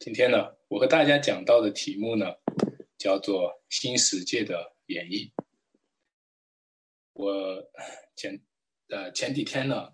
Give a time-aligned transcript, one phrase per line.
[0.00, 2.24] 今天呢，我和大家讲到的题目呢，
[2.96, 5.30] 叫做《新世界的演绎》。
[7.12, 7.62] 我
[8.16, 8.40] 前
[8.88, 9.92] 呃前几天呢，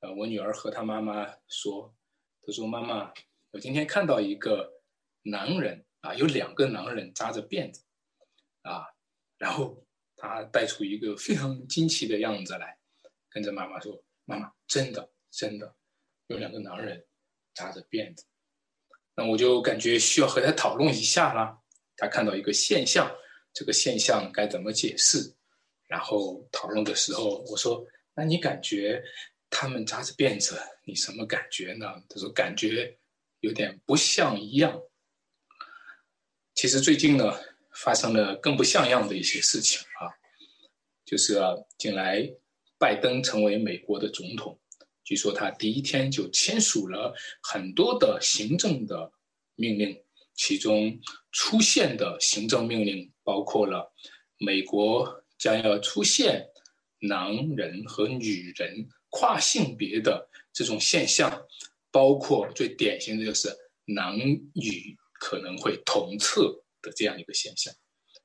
[0.00, 1.94] 呃，我女儿和她妈妈说，
[2.40, 3.12] 她说妈妈，
[3.50, 4.80] 我今天看到一个
[5.20, 7.84] 男人啊，有两个男人扎着辫子
[8.62, 8.86] 啊，
[9.36, 9.86] 然后
[10.16, 12.78] 他带出一个非常惊奇的样子来，
[13.28, 15.76] 跟着妈妈说，妈妈，真的真的
[16.28, 17.06] 有两个男人
[17.52, 18.24] 扎着辫子。
[19.18, 21.58] 那我就感觉需要和他讨论一下啦。
[21.96, 23.12] 他看到一个现象，
[23.52, 25.18] 这个现象该怎么解释？
[25.88, 29.02] 然后讨论的时候，我说：“那你感觉
[29.50, 32.96] 他们扎着辫子，你什么感觉呢？”他说：“感觉
[33.40, 34.80] 有点不像一样。”
[36.54, 37.36] 其实最近呢，
[37.74, 40.14] 发生了更不像样的一些事情啊，
[41.04, 42.22] 就是啊，近来
[42.78, 44.56] 拜登成为美国的总统。
[45.08, 49.10] 据说他第一天就签署了很多的行政的
[49.54, 49.98] 命令，
[50.34, 51.00] 其中
[51.32, 53.90] 出现的行政命令包括了
[54.36, 56.46] 美国将要出现
[56.98, 61.42] 男人和女人跨性别的这种现象，
[61.90, 63.48] 包括最典型的就是
[63.86, 67.72] 男女可能会同厕的这样一个现象，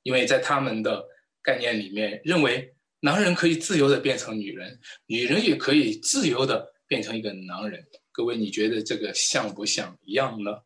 [0.01, 1.01] 因为在他们的
[1.41, 6.72] 概念里面，认为男人可以自由的变成女人，女人也可以自由的。
[6.93, 10.61] 变成一个男人，各位，你觉得这个像不像一样呢？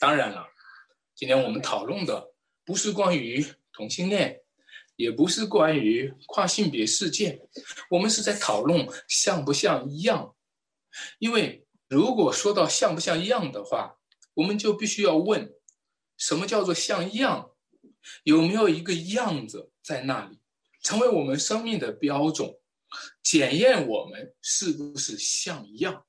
[0.00, 0.46] 当然了，
[1.14, 2.32] 今天我们讨论的
[2.64, 4.40] 不是关于同性恋，
[4.96, 7.38] 也不是关于跨性别事件，
[7.90, 10.34] 我们是在讨论像不像一样。
[11.18, 13.98] 因为如果说到像不像一样的话，
[14.32, 15.52] 我们就必须要问：
[16.16, 17.50] 什么叫做像一样？
[18.22, 20.38] 有没有一个样子在那里，
[20.80, 22.50] 成为我们生命的标准？
[23.22, 26.04] 检验我们是不是像样？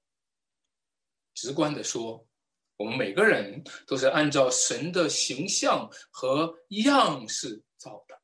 [1.33, 2.25] 直观的说，
[2.77, 8.19] 我们每个人都是按照神的形象和样式造的，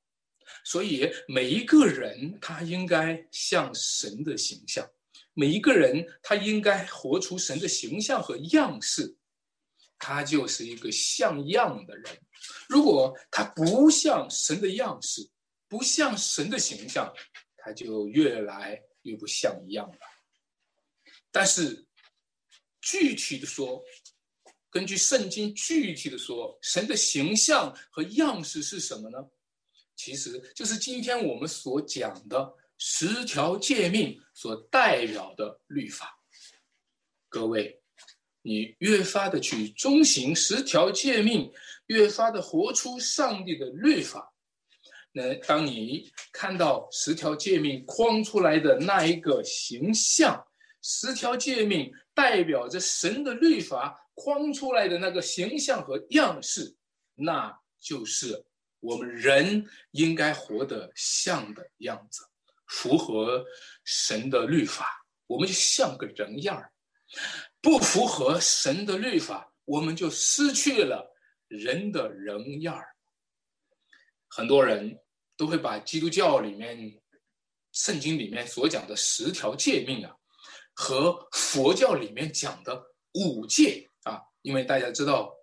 [0.63, 4.89] 所以每一个人他应该像神的形象，
[5.33, 9.15] 每一个人他应该活出神的形象和样式，
[9.99, 12.05] 他就是一个像样的人。
[12.67, 15.29] 如果他不像神的样式，
[15.67, 17.13] 不像神的形象，
[17.63, 19.97] 他就越来越不像一样了。
[21.31, 21.85] 但是
[22.81, 23.81] 具体的说，
[24.69, 29.17] 根据圣经具体的说，神的形象和样式是什么呢？
[29.95, 36.17] 其实就是今天我们所讲的十条诫命所代表的律法。
[37.29, 37.81] 各位，
[38.41, 41.51] 你越发的去遵行十条诫命，
[41.85, 44.30] 越发的活出上帝的律法。
[45.13, 50.41] 那当你看到十条诫命框出来的那一个形象，
[50.81, 56.75] 十条诫命代表着神的律法框出来的那个形象和样式，
[57.15, 58.45] 那就是
[58.79, 62.23] 我们人应该活得像的样子，
[62.67, 63.43] 符合
[63.83, 64.87] 神的律法，
[65.27, 66.71] 我们就像个人样儿；
[67.61, 71.13] 不符合神的律法，我们就失去了
[71.47, 72.87] 人的人样儿。
[74.33, 74.97] 很多人
[75.41, 77.01] 都会把基督教里面、
[77.71, 80.15] 圣经里面所讲的十条诫命啊，
[80.71, 82.79] 和佛教里面讲的
[83.13, 85.33] 五戒啊，因为大家知道，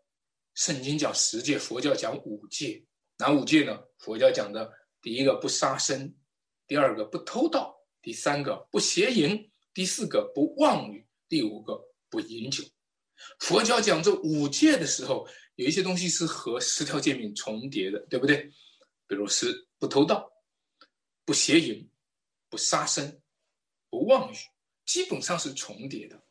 [0.55, 2.81] 圣经讲十戒，佛教讲五戒。
[3.19, 3.77] 哪五戒呢？
[3.99, 4.73] 佛教讲的
[5.03, 6.15] 第一个不杀生，
[6.69, 11.77] 第二个不偷盗，第三个不邪淫，第四个不妄语，第五个
[12.09, 12.63] 不饮酒。
[13.41, 15.27] 佛教讲这五戒的时候，
[15.57, 18.49] 有一些东西是和十条诫命重叠的，对不对？
[19.09, 20.31] 比如是不偷盗、
[21.25, 21.91] 不邪淫、
[22.49, 23.21] 不杀生、
[23.89, 24.37] 不妄语，
[24.85, 26.23] 基本上是重叠的。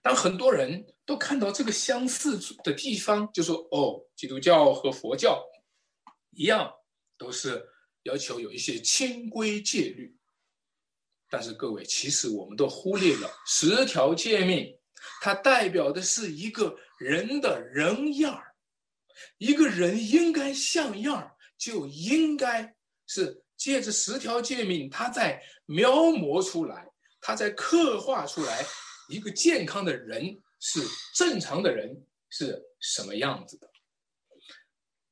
[0.00, 5.44] 当很多人都看到这个相似的地方，就说：“哦，基督教和佛教
[6.30, 6.72] 一样，
[7.16, 7.64] 都是
[8.02, 10.16] 要求有一些清规戒律。”
[11.30, 14.76] 但是各位，其实我们都忽略了十条诫命，
[15.20, 18.54] 它代表的是一个人的人样儿，
[19.38, 21.31] 一个人应该像样儿。
[21.62, 22.74] 就应该
[23.06, 26.88] 是借着十条诫命，他在描摹出来，
[27.20, 28.66] 他在刻画出来
[29.08, 30.80] 一个健康的人是
[31.14, 33.70] 正常的人是什么样子的。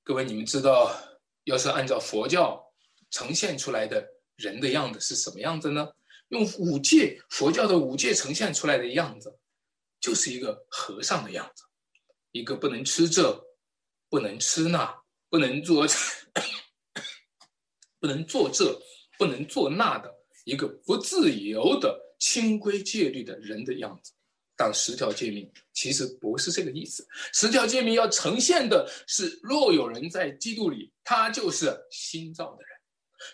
[0.02, 0.92] 各位，你们知道，
[1.44, 2.60] 要是按照佛教
[3.12, 4.04] 呈现出来的
[4.34, 5.88] 人的样子是什么样子呢？
[6.30, 9.38] 用五戒，佛教的五戒呈现出来的样子，
[10.00, 11.62] 就是一个和尚的样子，
[12.32, 13.40] 一个不能吃这，
[14.08, 15.00] 不能吃那。
[15.30, 15.86] 不能做，
[18.00, 18.78] 不能做这，
[19.16, 20.12] 不能做那的
[20.44, 24.12] 一个不自由的清规戒律的人的样子，
[24.56, 27.06] 但十条诫命其实不是这个意思。
[27.32, 32.68] 十条诫命要呈现的是，若有人在基督里，他就是新造的人。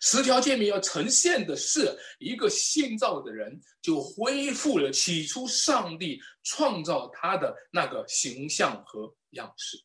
[0.00, 9.78] 十条诫命要呈现的是，一个新造的人就恢复了起初上帝创造他的那个形象和样式。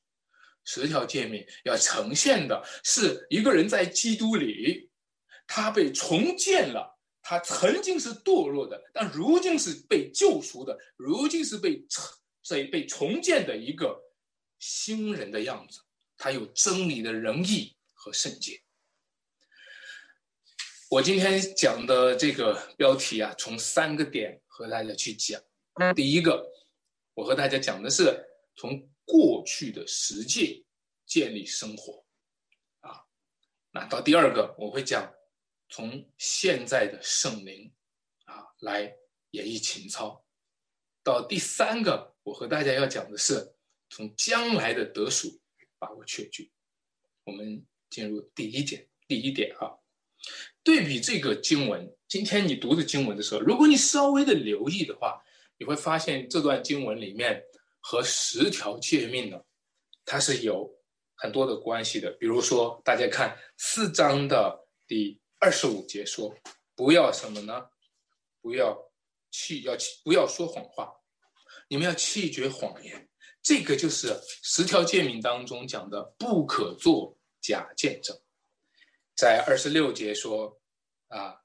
[0.64, 4.90] 十条诫命要呈现的是，一个人在基督里，
[5.48, 6.90] 他被重建了。
[7.24, 11.86] 他曾经是堕落的，但如今是被救赎的，如今是被
[12.42, 13.96] 所以被重建的一个
[14.58, 15.80] 新人的样子。
[16.18, 18.60] 他有真理的仁义和圣洁。
[20.90, 25.40] 我今天讲的这个标题啊，从三个点和大家去讲。
[25.96, 26.44] 第一个，
[27.14, 28.20] 我和大家讲的是
[28.56, 30.64] 从过去的实践
[31.06, 32.06] 建立生活，
[32.82, 33.04] 啊，
[33.72, 35.12] 那到第二个，我会讲。
[35.74, 37.72] 从现在的圣灵
[38.26, 38.94] 啊来
[39.30, 40.22] 演绎情操，
[41.02, 43.56] 到第三个，我和大家要讲的是
[43.90, 45.40] 从将来的得数
[45.80, 46.52] 把握确据。
[47.24, 49.72] 我们进入第一点，第一点啊，
[50.62, 55.24] 对比这个经文，今天你读的经文的时候，如果你稍微的留意的话，
[55.58, 57.42] 你会发现这段经文里面
[57.82, 59.38] 和十条诫命呢，
[60.06, 60.72] 它是有
[61.16, 62.10] 很多的关系的。
[62.20, 64.58] 比如说，大家看四章的
[64.88, 65.20] 第。
[65.44, 66.32] 二十五节说，
[66.76, 67.68] 不要什么呢？
[68.44, 68.78] 不要
[69.32, 70.94] 弃，要弃，不要说谎话。
[71.68, 73.10] 你们要弃绝谎言。
[73.42, 78.16] 这个就是十条诫命当中讲的，不可做假见证。
[79.16, 80.56] 在二十六节说，
[81.08, 81.36] 啊，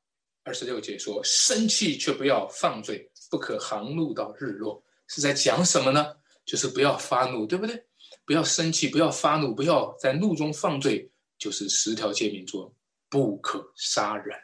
[0.43, 6.15] 二十六节说，生气却不要放罪，不可航怒到日落，是在讲什么呢？
[6.47, 7.85] 就是不要发怒，对不对？
[8.25, 12.73] 不要生气，不要发怒，不要在怒中放罪，就是十条诫命中。
[13.09, 14.37] 不可杀人，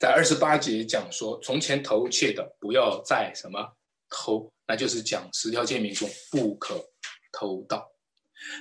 [0.00, 3.76] 在二十八节讲说，从前偷窃的不要再什么
[4.08, 6.82] 偷，那就是讲十条诫命中不可
[7.32, 7.86] 偷盗。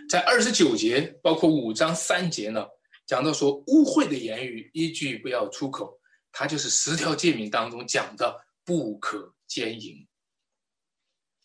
[0.09, 2.67] 在二十九节，包括五章三节呢，
[3.07, 5.97] 讲到说污秽的言语一句不要出口，
[6.33, 10.05] 它就是十条诫命当中讲的不可奸淫。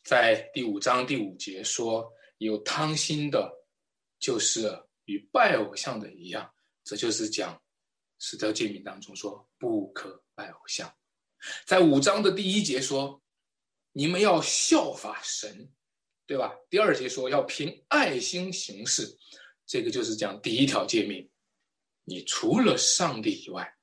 [0.04, 3.50] 在第五章第五节说，有贪心的，
[4.18, 4.70] 就是
[5.06, 6.52] 与拜偶像的一样。
[6.84, 7.58] 这就是讲
[8.18, 10.94] 十条诫命当中说不可拜偶像，
[11.66, 13.18] 在五章的第一节说
[13.92, 15.72] 你们要效法神，
[16.26, 16.54] 对吧？
[16.68, 19.16] 第二节说要凭爱心行事，
[19.64, 21.26] 这个就是讲第一条诫命，
[22.04, 23.74] 你除了上帝以外，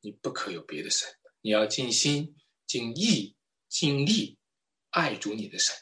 [0.00, 1.06] 你不可有别的神，
[1.42, 2.34] 你要尽心、
[2.66, 3.36] 尽意、
[3.68, 4.35] 尽力
[4.96, 5.74] 爱主你的神。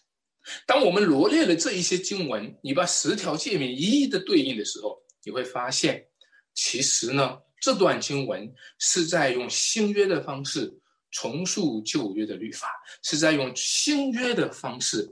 [0.66, 6.04] 当我们罗列了这一些经文，你把十条诫命一一的对应的时候，你会发现。
[6.52, 10.72] 其实呢，这段经文是在用新约的方式
[11.10, 12.68] 重塑旧约的律法，
[13.02, 15.08] 是在用新约的方式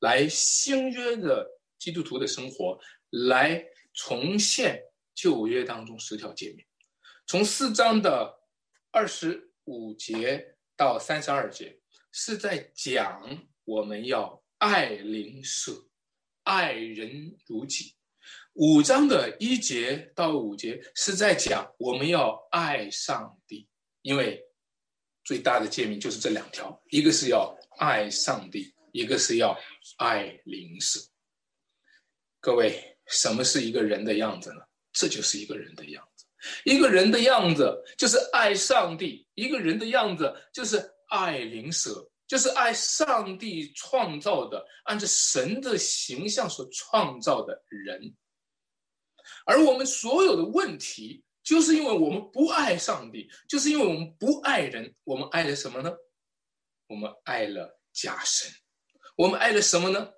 [0.00, 1.46] 来新约的
[1.78, 2.78] 基督徒的生活
[3.10, 3.62] 来
[3.92, 4.80] 重现
[5.14, 6.64] 旧约当中十条诫命。
[7.26, 8.32] 从四章的
[8.90, 11.78] 二十五节到三十二节，
[12.18, 15.70] 是在讲我们要爱邻舍，
[16.44, 17.94] 爱人如己。
[18.54, 23.68] 五章的一节到五节是在讲我们要爱上帝，
[24.00, 24.42] 因为
[25.24, 29.54] 最大的诫命就是这两条，一个是要爱上帝，一个是要
[29.98, 30.98] 爱邻舍。
[32.40, 34.62] 各位，什么是一个人的样子呢？
[34.90, 36.24] 这就是一个人的样子。
[36.64, 48.14] 一个人的样子就是爱上帝，一个人的样子就是爱邻舍，就是爱上帝创造的，按照神的形象所创造的人。
[49.44, 54.94] 而我们所有的问题，就是因为我们不爱上帝，就是因为我们不爱人。
[55.04, 55.92] 我们爱了什么呢？
[56.88, 58.50] 我们爱了假神。
[59.16, 60.12] 我们爱了什么呢？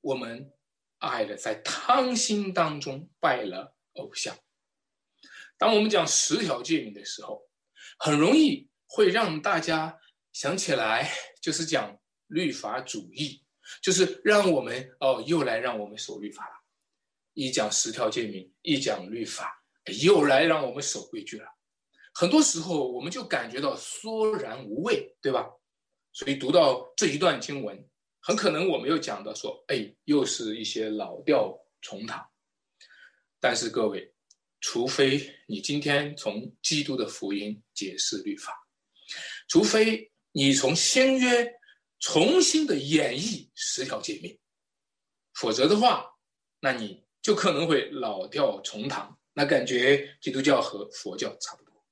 [0.00, 0.52] 我们
[0.98, 4.36] 爱了在贪心当中拜了偶像。
[5.58, 7.42] 当我们讲十条诫命的时候，
[7.98, 9.98] 很容易会让大家
[10.32, 13.42] 想起来，就是讲律法主义，
[13.82, 16.52] 就是让我们哦，又来让我们守律法了。
[17.34, 19.62] 一讲十条诫命，一讲律法，
[20.02, 21.46] 又来让我们守规矩了。
[22.14, 25.46] 很多时候，我们就感觉到索然无味，对吧？
[26.12, 27.88] 所以读到这一段经文，
[28.20, 32.24] 很可能我们又讲到说，哎，又是一些老调重弹。
[33.38, 34.14] 但是各位，
[34.60, 38.54] 除非你今天从基督的福音解释律法，
[39.48, 41.52] 除非你从新约
[41.98, 44.38] 重新的演绎十条诫命，
[45.34, 46.06] 否则的话，
[46.60, 47.04] 那你。
[47.22, 51.84] 就可能会老调重弹，那感觉基督教和佛教差不多。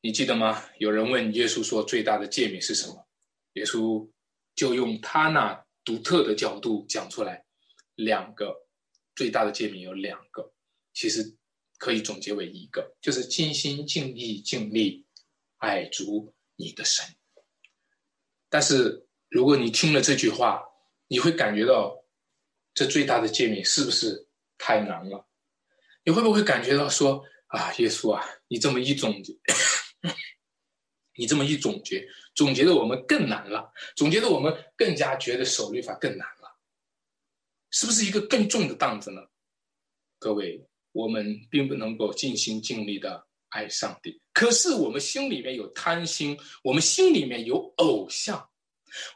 [0.00, 0.64] 你记得吗？
[0.78, 3.06] 有人问耶稣说：“最大的诫命是什么？”
[3.52, 4.10] 耶稣
[4.54, 7.44] 就用他那独特的角度讲出来，
[7.96, 8.56] 两个
[9.14, 10.54] 最大的诫命有两个，
[10.94, 11.36] 其实
[11.76, 15.03] 可以总结为一个，就是尽心尽意尽力
[15.64, 17.04] 爱主你的神。
[18.48, 20.62] 但是如果你听了这句话，
[21.08, 22.04] 你会感觉到
[22.74, 24.28] 这最大的诫命是不是
[24.58, 25.26] 太难了？
[26.04, 29.32] 你会不会感觉到说啊，耶稣啊，你这么一总结，
[31.16, 36.58] 你这么一总结，总结的我们更难了，总结的我们更加觉得守律法更难了，
[37.70, 39.22] 是不是一个更重的担子呢？
[40.18, 48.50] 各位，我们并不能够尽心尽力的爱上帝，可是我们心里面有贪心，我们心里面有偶像，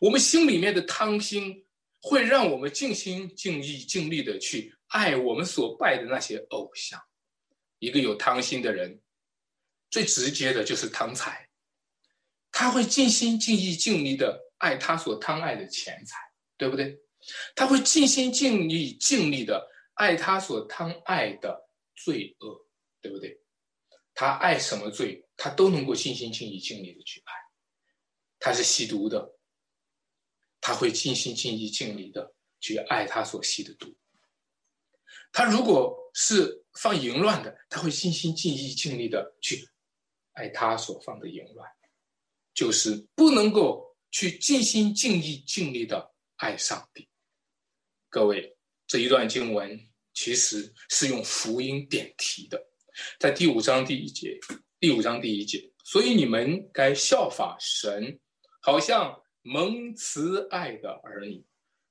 [0.00, 1.66] 我们心里面的贪心
[2.00, 7.00] 会让我们尽心尽意尽力的去爱我们所拜的那些偶像。
[7.80, 9.00] 一个有贪心的人，
[9.90, 11.48] 最直接的就是贪财。
[12.52, 16.16] 他会尽心尽意尽力的爱他所贪爱的钱财，
[16.56, 16.96] 对不对？
[17.56, 22.66] 他会尽心尽力尽力的爱他所贪爱的罪恶，
[23.00, 23.36] 对不对？
[24.18, 27.32] 他爱什么罪，他都能够尽心尽意尽力的去爱。
[28.40, 29.38] 他是吸毒的，
[30.60, 33.96] 他会尽心尽意尽力的去爱他所吸的毒。
[35.30, 39.64] 他如果是放淫乱的，他会尽心尽意尽力的去
[40.32, 41.70] 爱他所放的淫乱。
[42.54, 47.08] 就是不能够去尽心尽意尽力的爱上帝。
[48.08, 49.78] 各位，这一段经文
[50.12, 52.67] 其实是用福音点题的，
[53.18, 54.38] 在第五章第一节，
[54.80, 58.18] 第五章第一节，所以你们该效法神，
[58.60, 61.44] 好像蒙慈爱的儿女。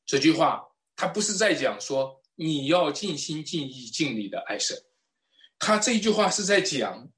[0.06, 0.64] 这句话，
[0.96, 4.78] 他不是在讲说你要尽心尽意尽力的爱神，
[5.60, 7.10] 他这句话是在讲。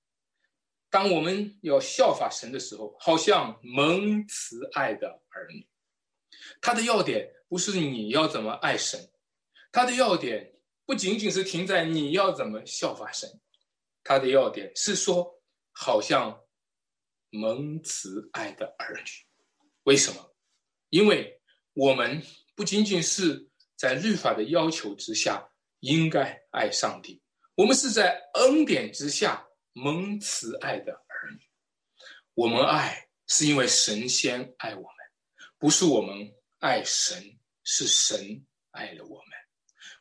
[0.91, 5.67] 当我们要效法神的时候，好像蒙慈爱的儿女。
[6.61, 8.99] 他的要点不是你要怎么爱神，
[9.71, 10.51] 他的要点
[10.87, 13.29] 不仅仅是停在你要怎么效法神，
[14.09, 15.39] 他的要点是说，
[15.71, 16.35] 好像
[17.29, 19.11] 蒙慈爱的儿女。
[19.83, 20.35] 为什么？
[20.89, 21.39] 因为
[21.73, 22.19] 我们
[22.55, 25.47] 不仅仅是在律法的要求之下
[25.81, 27.21] 应该爱上帝，
[27.53, 29.45] 我们是在恩典之下。
[29.73, 31.47] 蒙慈爱的儿女，
[32.33, 34.91] 我们爱是因为神仙爱我们，
[35.59, 37.23] 不是我们爱神，
[37.63, 39.27] 是神爱了我们。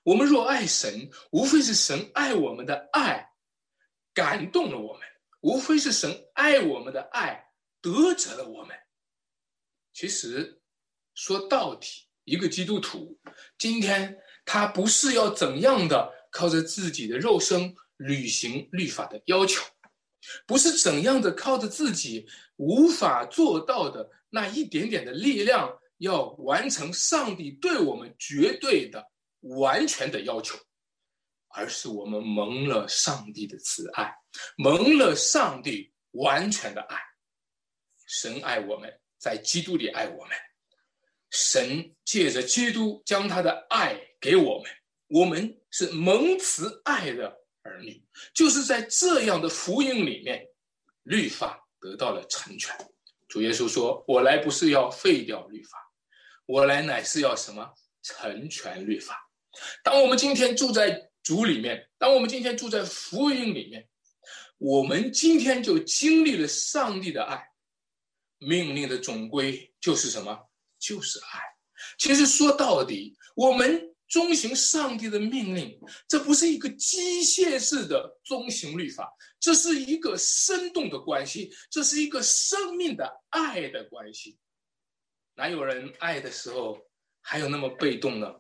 [0.02, 3.17] 我们若爱神，无非是神爱我们的爱
[4.18, 5.02] 感动了我们，
[5.42, 8.76] 无非是神爱我们的爱得着了我们。
[9.92, 10.60] 其实
[11.14, 13.16] 说到底，一个基督徒
[13.56, 17.74] 今天他不是要怎样的靠着自己的肉身。
[17.98, 19.60] 履行律法的要求，
[20.46, 29.04] 不是怎样的靠着自己无法做到的那一点点的力量，要完成上帝对我们绝对的、
[29.40, 30.56] 完全的要求，
[31.48, 34.12] 而是我们蒙了上帝的慈爱，
[34.56, 36.96] 蒙了上帝完全的爱。
[38.06, 40.36] 神爱我们，在基督里爱我们，
[41.30, 44.70] 神借着基督将他的爱给我们，
[45.08, 47.36] 我们是蒙慈爱的。
[47.62, 48.02] 儿女
[48.32, 50.46] 就是在这样的福音里面，
[51.02, 52.74] 律法得到了成全。
[53.26, 55.78] 主耶稣说：“我来不是要废掉律法，
[56.46, 57.70] 我来乃是要什么
[58.02, 59.18] 成全律法。”
[59.84, 63.86] 当我们今天住在主里面，当我们今天住在福音里面，
[64.56, 67.46] 我们今天就经历了上帝的爱。
[68.38, 70.48] 命令的总归就是什么？
[70.78, 71.40] 就是爱。
[71.98, 73.84] 其实说到底，我们。
[74.08, 79.06] 遵行上帝的命令，这不是一个机械式的遵行律法，
[79.38, 84.38] 这是一个生动的关系，这是一个生命的爱的关系。
[85.34, 86.78] 哪有人爱的时候
[87.20, 88.34] 还有那么被动呢？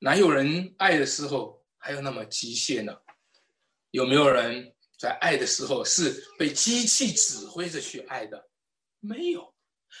[0.00, 1.57] 哪有人爱的时候
[1.88, 2.94] 还有那么机械呢？
[3.92, 8.50] 有没有人在爱的时候是被机器指挥着去爱的？
[9.00, 9.54] 没有。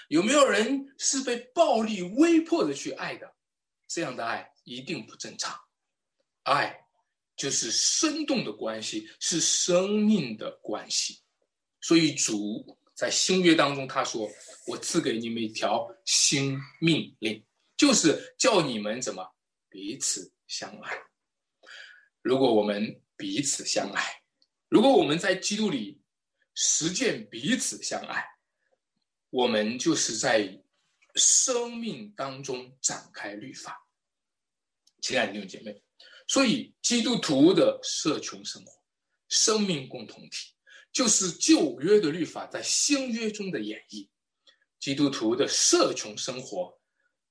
[0.08, 3.34] 有没有人是被暴力威迫着去爱的？
[3.86, 4.52] 这样的爱。
[4.64, 5.58] 一定不正常，
[6.42, 6.78] 爱
[7.38, 11.22] 就是生动的关系，是生命的关系。
[11.80, 14.28] 所以主在新约当中他说
[14.68, 17.42] ：“我赐给你们一条新命令，
[17.78, 19.26] 就是叫你们怎么
[19.70, 20.94] 彼此相爱。
[22.22, 24.22] 如果我们彼此相爱，
[24.68, 26.00] 如果我们在基督里
[26.54, 28.24] 实践彼此相爱，
[29.30, 30.62] 我们就是在
[31.14, 33.86] 生命当中展开律法。”
[35.00, 35.80] 亲爱的弟兄姐妹，
[36.26, 38.72] 所以基督徒的社群生活、
[39.28, 40.54] 生命共同体，
[40.92, 44.08] 就是旧约的律法在新约中的演绎。
[44.80, 46.80] 基督徒的社群生活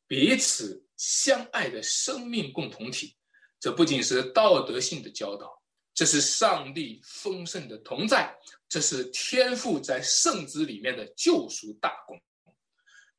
[0.07, 3.16] 彼此相爱的生命共同体。
[3.59, 5.61] 这不仅是道德性的教导，
[5.93, 8.37] 这是上帝丰盛的同在，
[8.69, 12.21] 这是天父在圣子里面的救赎大功，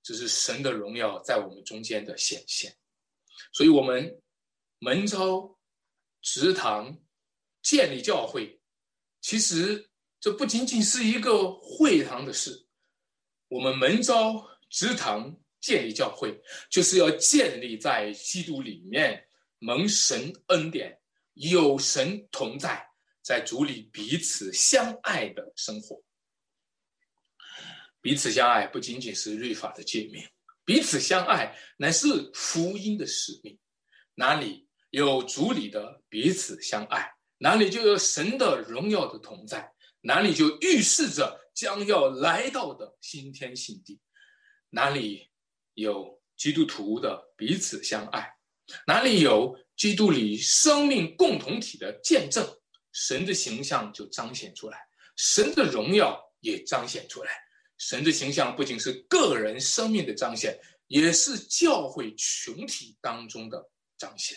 [0.02, 2.72] 这是神的荣耀在我们中间的显现。
[3.52, 4.22] 所以，我们
[4.78, 5.58] 门招、
[6.22, 6.96] 职堂、
[7.62, 8.60] 建立教会，
[9.20, 9.90] 其实
[10.20, 12.66] 这不仅仅是一个会堂的事。
[13.48, 16.40] 我们门招、职堂、建立教会，
[16.70, 19.27] 就是要建立在基督里面。
[19.58, 21.00] 蒙神恩典，
[21.34, 22.88] 有神同在，
[23.22, 26.02] 在主里彼此相爱的生活。
[28.00, 30.24] 彼此相爱不仅仅是律法的诫命，
[30.64, 33.58] 彼此相爱乃是福音的使命。
[34.14, 44.00] 哪里有主里的彼此相爱，哪里就有神的荣耀的同在，哪里就预示着将要来到的新天新地。
[44.70, 45.28] 哪里
[45.74, 48.37] 有基督徒的彼此相爱。
[48.86, 52.46] 哪里有基督里生命共同体的见证，
[52.92, 54.78] 神的形象就彰显出来，
[55.16, 57.30] 神的荣耀也彰显出来。
[57.78, 60.58] 神的形象不仅是个人生命的彰显，
[60.88, 64.36] 也是教会群体当中的彰显。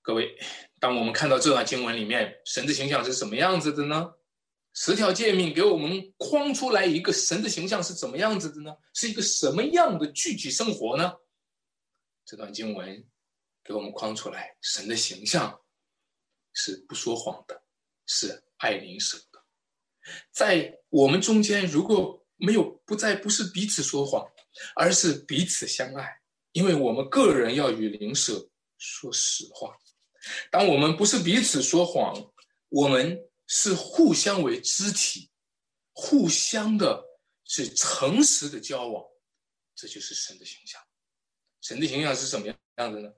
[0.00, 0.36] 各位，
[0.80, 4.12] 当我们看到这段经文里面，神的形象是什么样子的呢？
[4.74, 8.74] 十条诫命给我们框出来一个神的形象是怎么样子的呢？
[8.94, 11.12] 是一个什么样的具体生活呢？
[12.24, 13.04] 这段经文
[13.64, 15.60] 给我们框出来，神的形象
[16.52, 17.62] 是不说谎的，
[18.06, 19.44] 是爱邻舍的。
[20.30, 24.26] 在我们中间，如果没有不再不是彼此说谎，
[24.74, 26.20] 而是彼此相爱，
[26.52, 29.76] 因为我们个人要与邻舍说实话。
[30.50, 32.14] 当我们不是彼此说谎，
[32.68, 35.30] 我们是互相为肢体，
[35.92, 37.04] 互相的
[37.44, 39.04] 是诚实的交往，
[39.74, 40.80] 这就是神的形象。
[41.62, 43.08] 神的形象是什么样子呢？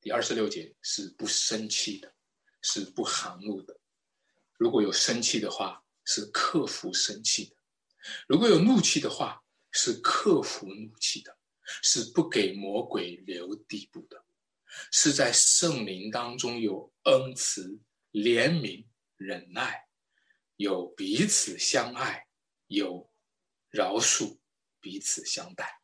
[0.00, 2.12] 第二十六节是不生气的，
[2.60, 3.78] 是不含怒的。
[4.58, 7.54] 如果有生气的话，是克服生气的；
[8.26, 11.38] 如果有怒气的话，是克服怒气的，
[11.84, 14.24] 是不给魔鬼留地步的，
[14.90, 17.78] 是在圣灵当中有恩慈、
[18.10, 18.84] 怜悯、
[19.16, 19.86] 忍耐，
[20.56, 22.26] 有彼此相爱，
[22.66, 23.08] 有
[23.70, 24.36] 饶恕，
[24.80, 25.80] 彼此相待。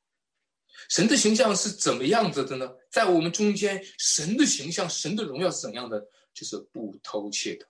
[0.89, 2.69] 神的形象是怎么样子的呢？
[2.91, 6.01] 在我们中间，神的形象、神的荣耀是怎样的？
[6.35, 7.67] 就是不偷窃的。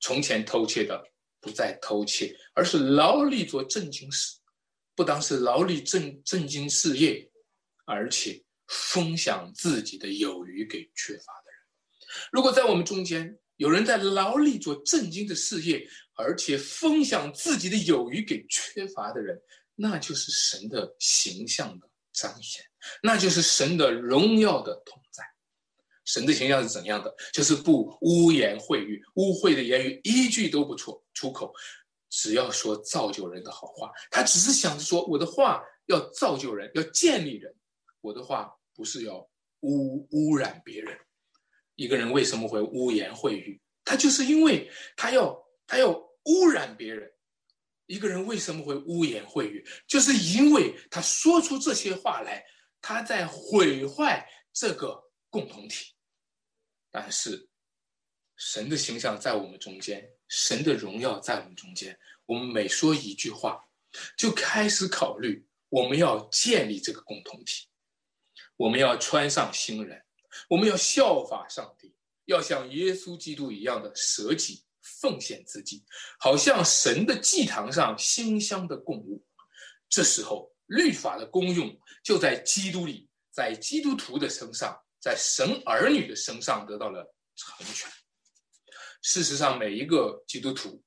[0.00, 1.02] 从前偷窃的，
[1.40, 4.36] 不再偷窃，而是劳力做正经事。
[4.94, 7.30] 不单是劳力正正经事业，
[7.84, 11.60] 而且分享自己的有余给缺乏的人。
[12.32, 19.38] 如果在我们中间有人在劳力做正经的事业，而且分享自己的有余给缺乏的人，
[19.74, 21.90] 那就是神的形象的。
[22.16, 22.64] 彰显，
[23.02, 25.22] 那就是神的荣耀的同在。
[26.06, 27.14] 神的形象是怎样的？
[27.32, 31.52] 就是不污言秽语，污秽的言语一句都不错出口，
[32.08, 33.90] 只要说造就人的好话。
[34.10, 37.54] 他只是想着说，我的话要造就人，要建立人。
[38.00, 39.18] 我的话不是要
[39.60, 40.96] 污污染别人。
[41.74, 43.60] 一个人为什么会污言秽语？
[43.84, 47.12] 他就是因为他要他要污染别人。
[47.86, 49.66] 一个人为什么会污言秽语？
[49.86, 52.44] 就是因为他说出这些话来，
[52.80, 55.94] 他在毁坏这个共同体。
[56.90, 57.48] 但是，
[58.36, 61.98] 神的形象在我们中间，神的荣耀在我们中间。
[62.24, 63.64] 我们每说一句话，
[64.16, 67.68] 就开始考虑我们要建立这个共同体，
[68.56, 70.04] 我们要穿上新人，
[70.48, 71.94] 我们要效法上帝，
[72.24, 74.65] 要像耶稣基督一样的舍己。
[75.00, 75.84] 奉献自己，
[76.18, 79.24] 好像神的祭坛上馨香的供物。
[79.88, 87.90] 这时候，律法的功用就在基督里，在基督徒的身上，在神儿女的身上得到了成全。
[89.02, 90.82] 事实上，每一个基督徒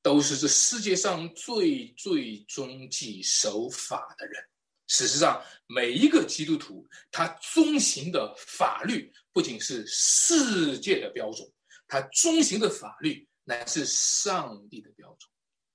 [0.00, 4.42] 都是这世界上最最终极守法的人。
[4.86, 11.46] 事实上，每一个基督徒他遵行的法律不仅是世界的标准，
[11.86, 13.28] 他遵行的法律。
[13.50, 15.28] 乃是上帝的标准，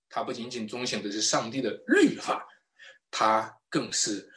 [0.07, 2.47] 他不仅仅遵循的是上帝的律法，
[3.11, 4.31] 他更是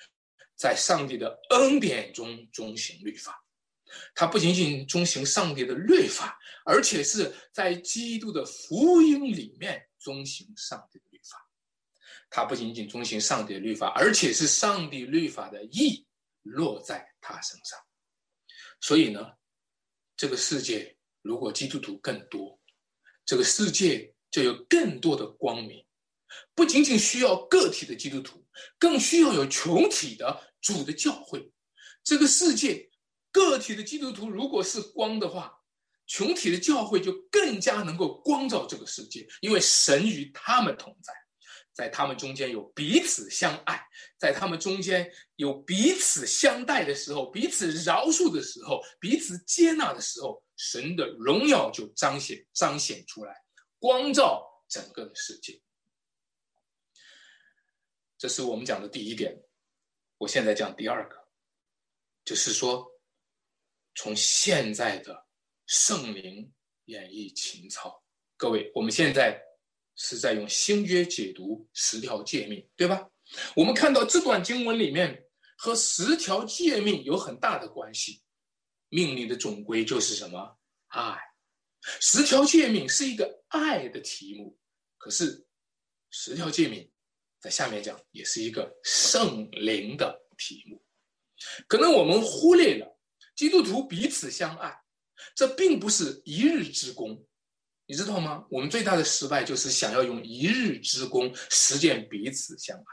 [0.57, 3.41] 在上帝的恩典中遵循律法。
[4.13, 11.49] 他不仅仅遵循上帝的律法，而且是在基督的福音里面遵循上帝的律法。
[12.29, 16.05] 他不仅仅遵循上帝的律法，而且是上帝律法的意
[16.43, 17.79] 落在他身上。
[18.81, 19.33] 所以呢，
[20.17, 22.58] 这个世界如果基督徒更多，
[23.29, 25.85] 这个世界就有更多的光明，
[26.55, 28.43] 不仅仅需要个体的基督徒，
[28.79, 31.53] 更需要有群体的主的教会。
[32.03, 32.89] 这个世界
[33.31, 35.53] 个体的基督徒如果是光的话，
[36.07, 41.13] 群体的教会就更加能够光照这个世界，因为神与他们同在。
[41.75, 43.79] 在他们中间有彼此相爱，
[44.19, 53.43] 在他们中间有彼此相待的时候，彼此饶恕的时候，彼此接纳的时候，神的荣耀就彰显彰显出来，
[53.79, 55.59] 光照整个的世界。
[58.19, 59.43] 这是我们讲的第一点。
[60.19, 61.17] 我现在讲第二个，
[62.27, 62.87] 就是说，
[63.95, 65.27] 从现在的
[65.67, 66.53] 圣灵
[66.85, 68.05] 演绎情操，
[68.37, 69.43] 各位，我们现在。
[70.01, 73.11] 是在用新约解读十条诫命，对吧？
[73.57, 78.23] 我们看到这段经文里面和十条诫命有很大的关系。
[78.89, 80.59] 命令的总归就是什么？
[80.89, 81.19] 爱。
[82.01, 84.59] 十条诫命是一个爱的题目，
[84.97, 85.47] 可是
[86.11, 86.91] 十条诫命
[87.41, 90.85] 在下面讲也是一个圣灵的题目。
[91.67, 92.99] 可能我们忽略了
[93.37, 94.77] 基督徒彼此相爱，
[95.37, 97.25] 这并不是一日之功。
[97.87, 98.45] 你知道吗？
[98.51, 102.85] 我们最大的失败就是想要用一日之功实践彼此相爱。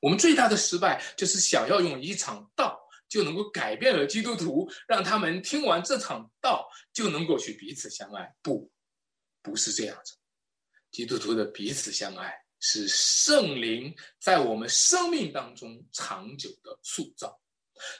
[0.00, 8.34] 我们最大的失败就是想要用一场道就能够改变了基督徒，让他们听完这场道就能够去彼此相爱。
[8.42, 8.70] 不，
[9.42, 10.16] 不是这样子。
[10.90, 17.38] 基督徒的彼此相爱是圣灵在我们生命当中长久的塑造，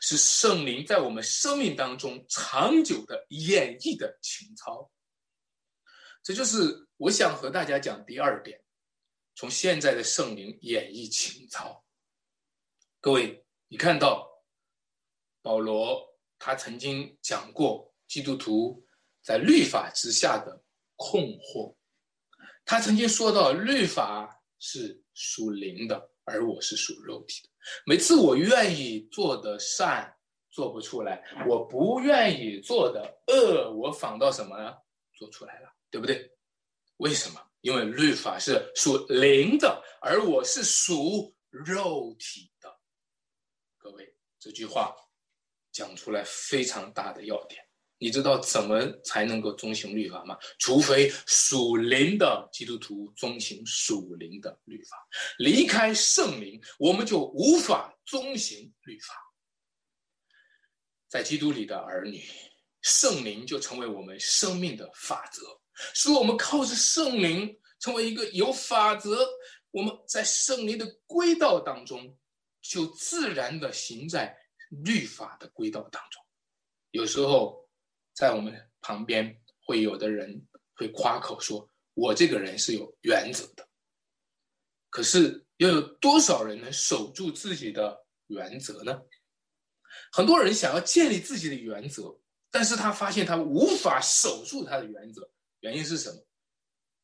[0.01, 4.91] 是圣灵在我们生命当中长久的演绎的情操。
[6.23, 8.61] 这就是我想和大家讲第二点，
[9.35, 11.85] 从现在的圣灵演绎情操。
[13.01, 14.27] 各位，你看到
[15.47, 16.05] 保罗
[16.41, 18.85] 他曾经讲过基督徒
[19.23, 20.61] 在律法之下的
[20.97, 21.73] 困惑，
[22.65, 27.49] 他曾经说到律法是属灵的，而我是属肉体的。
[27.87, 30.13] 每次我愿意做的善
[30.51, 34.75] 做不出来，我不愿意做的恶，我反倒什么呢？
[35.15, 35.73] 做出来了。
[35.93, 36.29] 对不对？
[36.97, 37.41] 为什么？
[37.61, 42.81] 因为律法是属灵的，而我是属肉体的。
[43.79, 44.93] 各位，这句话
[45.77, 47.63] 讲出来非常大的要点。
[47.99, 50.39] 你知道怎么才能够遵行律法吗？
[50.59, 54.97] 除非属灵的基督徒遵行属灵的律法，
[55.37, 59.15] 离开圣灵，我们就无法遵行律法。
[61.09, 62.23] 在基督里的儿女，
[62.81, 65.43] 圣灵就成为我们生命的法则。
[65.93, 69.27] 使我们靠着圣灵成为一个有法则，
[69.71, 72.17] 我们在圣灵的轨道当中，
[72.63, 74.37] 就自然的行在
[74.71, 76.23] 律法的轨道当中。
[76.91, 77.69] 有时候，
[78.15, 83.69] 在我们旁边会有的人会夸口说：“我这个人是有原则的。”
[84.89, 89.03] 可是，又有多少人能守住自己的原则呢？
[90.13, 92.19] 很多人想要建立自己的原则，
[92.51, 95.31] 但是他发现他无法守住他的原则。
[95.61, 96.27] 原因是什么？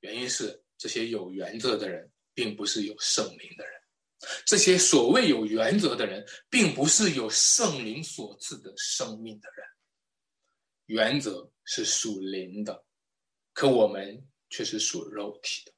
[0.01, 3.82] 原因是这些有原则的人，并不是有圣灵的人。
[4.47, 9.67] 这些所谓有原则的人，并不是有圣灵所赐的生命的人。
[10.87, 12.85] 原则是属灵的，
[13.53, 15.73] 可我们却是属肉体的。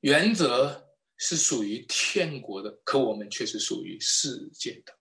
[0.00, 4.92] 原则是属于天国的，可我们却是属于世界的。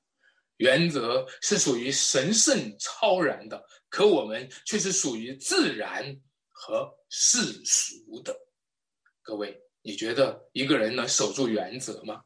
[0.58, 6.20] 原则是属于神圣超然的，可我们却是属于自然。
[6.64, 8.40] 和世俗的
[9.24, 12.24] 各位，你觉得一个人能守住原则吗？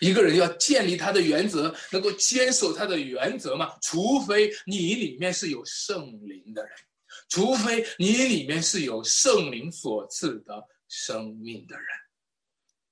[0.00, 3.76] 一个人要建立他的原则，能够坚守他的原则吗？
[3.82, 6.72] 除非你里面是有圣灵的人，
[7.28, 11.86] 除非你里面是有圣灵所赐的生命的人。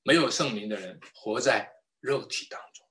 [0.03, 1.71] 没有圣灵的人活在
[2.01, 2.87] 肉体当中，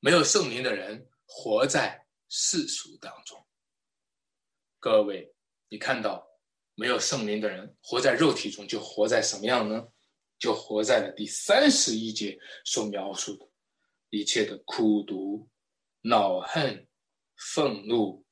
[0.00, 3.46] 没有圣灵的人活在世俗当中。
[4.78, 5.34] 各位，
[5.68, 6.28] 你看到？
[6.74, 9.86] 没有圣灵的人活在肉体中，就活在什么样呢？
[10.42, 13.48] 就活在了第三十一节所描述的
[14.10, 15.48] 一切的苦毒、
[16.00, 16.84] 恼恨、
[17.54, 18.24] 愤怒、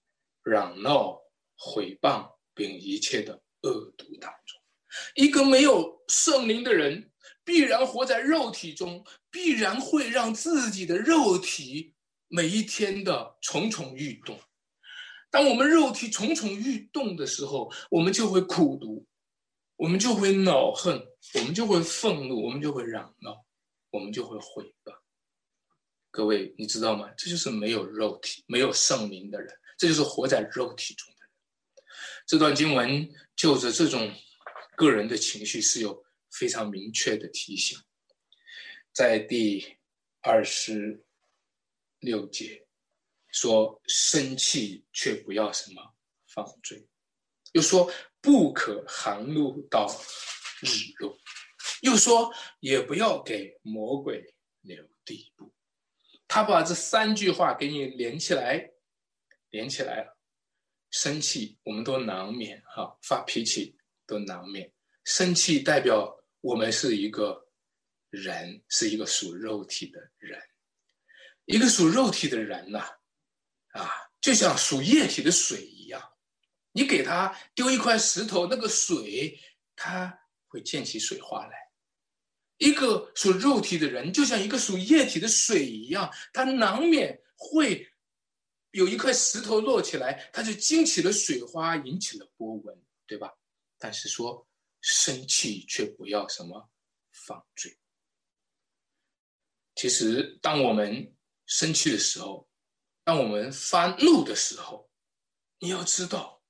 [0.43, 1.23] 嚷闹、
[1.57, 4.61] 毁谤，并一切的恶毒当中。
[5.15, 7.13] 一个没有圣灵的人，
[7.45, 11.95] 必然活在肉体中，必然会让自己的肉体
[12.27, 14.37] 每一天的蠢蠢欲动。
[15.31, 19.07] 当我们肉体蠢蠢欲动的时候，我们就会苦读，
[19.77, 21.01] 我们就会恼恨，
[21.35, 23.45] 我们就会愤怒，我们就会嚷闹，
[23.91, 24.93] 我们就会毁谤。
[26.11, 27.09] 各位，你知道吗？
[27.17, 31.31] 这就是没有肉体、没有圣灵的人，这就是活在肉体中的人。
[32.27, 34.13] 这段经文就着这种
[34.77, 37.79] 个人的情绪是有非常明确的提醒，
[38.93, 39.79] 在第
[40.21, 41.05] 二十
[42.01, 42.67] 六节
[43.29, 45.95] 说：“生气却不要什么
[46.27, 46.89] 放罪。”
[47.53, 47.89] 又说
[48.21, 49.87] ：“不可含怒到
[50.61, 51.19] 日落。”
[51.83, 55.53] 又说：“也不要给魔鬼留地步。”
[56.29, 58.71] 他把这三句话给你连起来，
[59.51, 60.17] 连起来了。
[60.91, 64.73] 生气我们都难免哈，发脾气都难免。
[65.05, 67.49] 生气代表我们是一个
[68.11, 70.41] 人，是一个属肉体的人。
[71.47, 72.79] 一个属肉体的人呐，
[73.73, 76.01] 啊，就像属液体的水一样，
[76.71, 79.37] 你给他丢一块石头，那个水
[79.75, 80.20] 它
[80.51, 81.57] 会溅起水花来。
[82.59, 87.87] 一个属肉体的人，就像一个属液体的水一样，他难免会。
[88.73, 93.37] 有一块石头落起来，它就惊起了水花，引起了波纹，对吧？
[93.79, 94.47] 但是说
[94.81, 96.71] 生气却不要什么
[97.11, 97.77] 放罪。
[99.75, 101.13] 其实，当我们
[101.47, 102.49] 生气的时候，
[103.03, 104.89] 当我们发怒的时候，
[105.59, 106.41] 你要知道，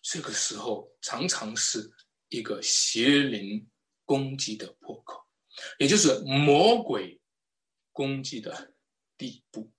[0.00, 1.92] 这个时候常常是
[2.28, 3.68] 一个邪灵
[4.04, 5.26] 攻击的破口，
[5.78, 7.20] 也就是魔鬼
[7.92, 8.74] 攻击的
[9.16, 9.70] 地步。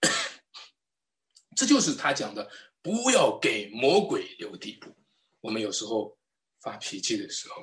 [1.56, 2.50] 这就是他讲的，
[2.82, 4.96] 不要给魔鬼留地步。
[5.40, 6.16] 我们有时候
[6.60, 7.62] 发脾气的时候，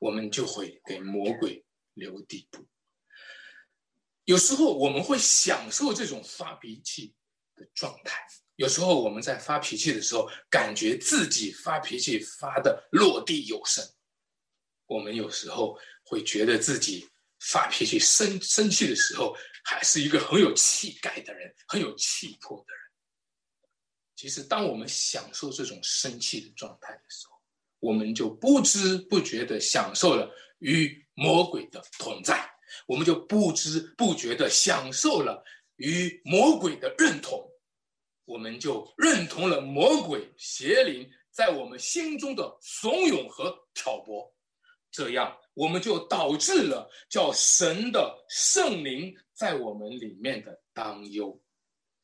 [0.00, 1.64] 我们就会给魔鬼
[1.94, 2.66] 留地步。
[4.24, 7.14] 有时候我们会享受这种发脾气
[7.56, 8.24] 的状态。
[8.62, 13.84] 有时候我们在发脾气的时候，感觉自己发脾气发的落地有声。
[14.86, 17.04] 我们有时候会觉得自己
[17.40, 22.82] 发脾气、生生气的时候，还是一个很有气概的人，很有气魄的人。
[24.14, 27.34] 其实，当我们享受这种生气的状态的时候，
[27.80, 32.48] 我们就不知不觉的享受了与魔鬼的同在，
[32.86, 35.42] 我们就不知不觉的享受了
[35.78, 37.44] 与魔鬼的认同，
[38.32, 44.34] 我们就认同了魔鬼邪灵在我们心中的怂恿和挑拨，
[44.90, 51.38] 这样我们就导致了叫神的圣灵在我们里面的担忧。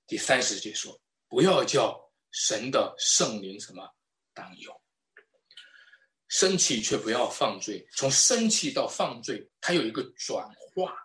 [0.07, 1.01] 第三十节说。
[1.31, 1.95] 不要叫
[2.31, 3.87] 神的圣灵什么
[4.33, 4.73] 担忧，
[6.29, 7.87] 生气却不要放罪。
[7.93, 10.97] 从生气到放罪，它有一个转化，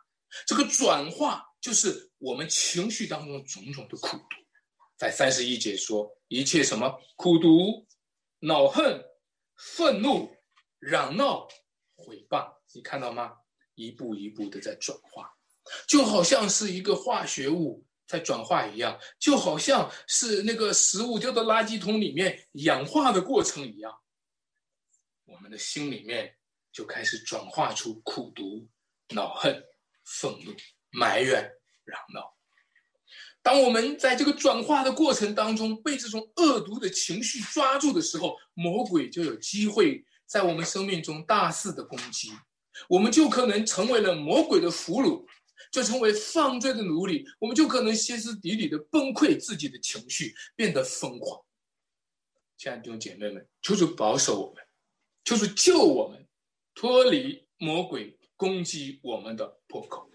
[0.48, 4.43] 这个转化就是我们情绪当中种种的苦毒。
[4.98, 7.86] 在三十一节说，一切什么苦毒、
[8.40, 9.04] 恼恨、
[9.56, 10.36] 愤怒、
[10.80, 11.48] 嚷闹、
[11.96, 13.38] 毁谤，你看到吗？
[13.76, 15.32] 一步一步的在转化，
[15.88, 17.86] 就好像是一个化学物。
[18.06, 23.98] 在转化一样，就好像是那个食物丢到垃圾桶里面氧化的过程一样，
[25.24, 26.38] 我们的心里面
[26.72, 28.70] 就开始转化出苦毒、
[29.16, 29.64] 恼恨、
[30.04, 30.54] 愤怒、
[30.92, 31.50] 埋怨、
[31.86, 32.38] 嚷闹。
[33.44, 42.32] 当我们在这个转化的过程当中被这种恶毒的情绪抓住的时候，魔鬼就有机会在我们生命中大肆的攻击，
[42.88, 45.24] 我们就可能成为了魔鬼的俘虏。
[45.72, 51.42] 就成为犯罪的奴隶，我们就可能歇斯底里的崩溃自己的情绪，变得疯狂。
[52.58, 54.64] 亲爱的弟兄姐妹们，求主保守我们，
[55.24, 56.28] 求主救我们，
[56.76, 60.08] 脱离魔鬼攻击我们的破口。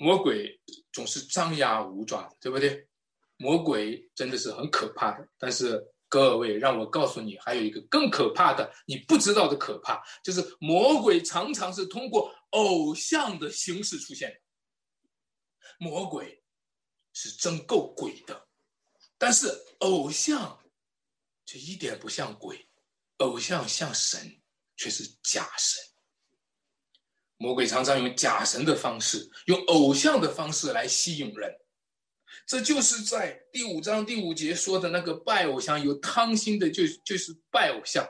[0.00, 0.58] 魔鬼
[0.92, 2.88] 总是张牙舞爪的，对不对？
[3.36, 5.28] 魔鬼真的是很可怕的。
[5.38, 14.40] 但是各位，让我告诉你，还有一个更可怕的，你不知道的可怕，就是魔鬼常常是通过偶像的形式出现。
[15.78, 16.42] 魔鬼
[17.12, 18.48] 是真够鬼的，
[19.18, 19.48] 但是
[19.80, 20.58] 偶像
[21.44, 22.66] 却一点不像鬼，
[23.18, 24.40] 偶像像神，
[24.78, 25.89] 却是假神。
[27.42, 31.50] 魔鬼常常用假神的方式，用偶像的方式来吸引人，
[32.46, 38.06] 这就是在第五章第五节说的那个拜偶像，有贪心的就就是拜偶像，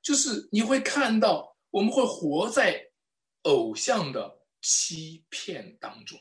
[0.00, 2.82] 就是你会看到我们会活在
[3.42, 6.18] 偶像的欺骗当中。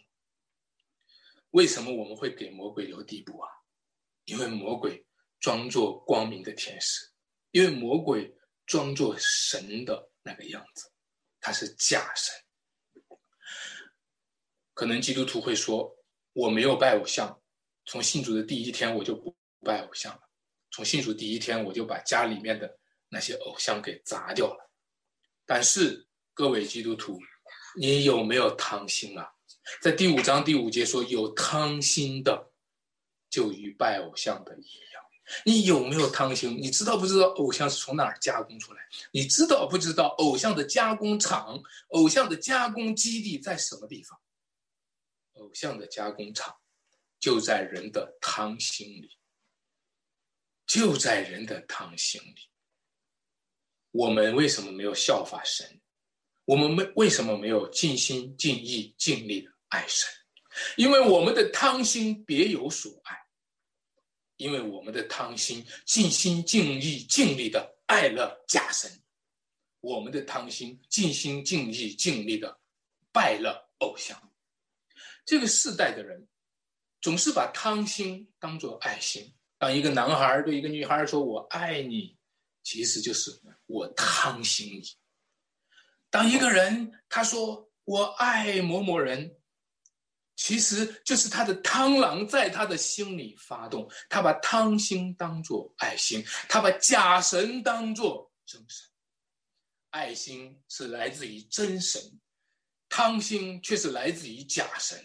[1.51, 3.49] 为什么我们会给魔鬼留地步啊？
[4.25, 5.07] 因为魔鬼
[5.39, 7.09] 装作光明的天使，
[7.51, 8.35] 因为魔鬼
[8.65, 10.91] 装作神的那个样子，
[11.47, 12.35] 他是假神。
[14.73, 15.89] 可能基督徒会说
[16.35, 17.41] ：“我没有拜偶像，
[17.85, 20.19] 从信主的第一天我就不拜偶像了。
[20.71, 24.71] 从信主第一天我就把家里面的那些偶像给砸掉了。”
[25.47, 27.17] 但是各位基督徒，
[27.77, 29.31] 你有没有贪心啊？
[29.81, 32.51] 在第五章第五节说：“有贪心的，
[33.29, 35.01] 就与拜偶像的一样。”
[35.43, 36.57] 你有没有汤心？
[36.57, 38.81] 你知道不知道偶像是从哪儿加工出来？
[39.11, 44.19] 你知道不知道偶像的加工厂、偶像的加工基地在什么地方？
[45.33, 46.55] 偶像的加工厂
[47.19, 49.17] 就在人的汤心里，
[50.65, 52.49] 就在人的汤心里。
[53.91, 55.79] 我们为什么没有效法神？
[56.45, 60.09] 我们没为什么没有尽心尽意尽力的爱神？
[60.75, 63.26] 因为我们的汤心别有所爱，
[64.37, 68.89] 因为我们的汤心尽心尽意尽力的爱了假神，
[69.81, 72.59] 我们的汤心尽心尽意尽力的
[73.11, 74.17] 拜了偶像。
[75.25, 76.27] 这个世代的人
[77.01, 79.33] 总是把汤心当作爱心。
[79.57, 82.15] 当一个男孩对一个女孩说“我爱你”，
[82.63, 83.31] 其实就是
[83.65, 84.83] 我汤心你。
[86.09, 89.35] 当一个人他说“我爱某某人”，
[90.37, 98.87] 其实就是他的汤狼在他的心里发动，他把汤心当作爱心，他把假神当作真神。
[99.89, 101.99] 爱心是来自于真神，
[102.87, 105.03] 汤心却是来自于假神。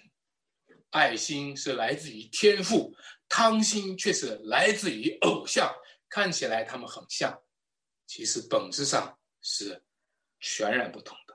[0.91, 2.95] 爱心是来自于天赋，
[3.27, 5.75] 汤心却是来自于偶像。
[6.11, 7.35] 看起来他们很像，
[8.07, 9.83] 其实本质上是
[10.41, 11.35] 全然不同的。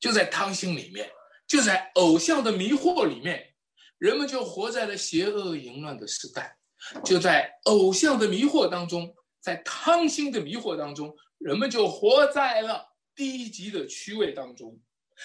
[0.00, 1.12] 就在汤心里面，
[1.52, 3.54] 就在偶像的迷惑里面，
[3.98, 6.56] 人们就活在了邪恶淫乱的时代。
[7.04, 12.82] 就在偶像的迷惑当中，在贪心的迷惑当中，人们就活在了
[13.14, 14.80] 低级的趣味当中。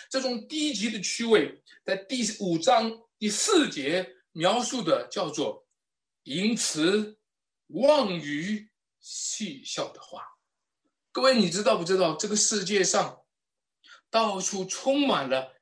[0.09, 2.91] 这种低级的趣味，在第五章。
[3.17, 5.65] 第四节描述的叫做
[6.23, 7.17] 淫词
[7.67, 10.23] 妄语戏笑的话，
[11.13, 12.17] 各位你知道不知道？
[12.17, 13.17] 这个世界上
[14.11, 15.53] 到处充满了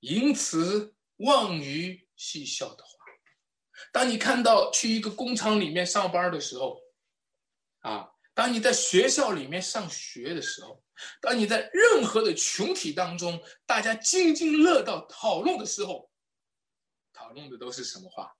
[0.00, 2.90] 淫词妄语嬉笑的话。
[3.92, 6.78] 当你看到去一个工厂里面上班的时候，
[7.80, 10.82] 啊，当你在学校里面上学的时候，
[11.20, 16.10] 当你在任何的群体当中，大家津津乐道讨论的时候。
[17.12, 18.34] 讨论的都是什么话？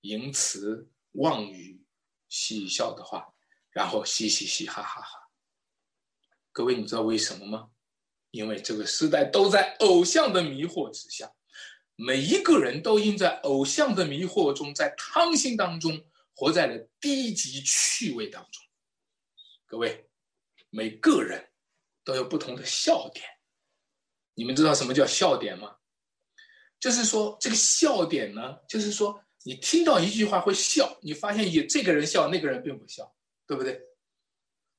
[0.00, 1.84] 淫词妄语、
[2.28, 3.34] 嬉笑的话，
[3.70, 5.30] 然后嘻嘻嘻哈哈哈。
[6.52, 7.70] 各位，你知道为什么吗？
[8.36, 11.32] 因为这个时代都在偶像的迷惑之下，
[11.96, 15.98] 每一个人都因在偶像的迷惑中，在汤心当中，
[16.34, 18.62] 活在了低级趣味当中。
[19.64, 20.06] 各位，
[20.68, 21.48] 每个人
[22.04, 23.24] 都有不同的笑点。
[24.34, 25.74] 你们知道什么叫笑点吗？
[26.78, 33.10] 就是说，这个笑点呢，就是说，你听到一句话会笑，你发现也这个人笑，那个人并不笑，
[33.46, 33.80] 对不对？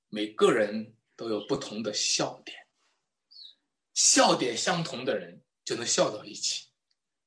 [0.09, 2.55] 每个人都有不同的笑点，
[3.97, 6.67] 笑点相同的人就能笑到一起，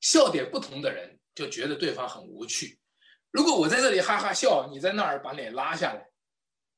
[0.01, 2.79] 笑点不同的人就觉得对方很无趣。
[3.33, 6.09] 如果我在这里哈哈笑，你在那儿把脸拉下来，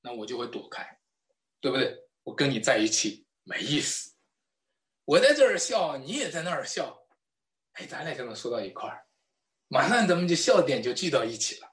[0.01, 0.99] 那我就会躲开，
[1.61, 1.95] 对不对？
[2.23, 4.15] 我跟你在一起没意思。
[5.05, 6.99] 我在这儿笑，你也在那儿笑。
[7.73, 9.07] 哎，咱俩就能说到一块儿，
[9.69, 11.71] 马上咱们就笑点就聚到一起了，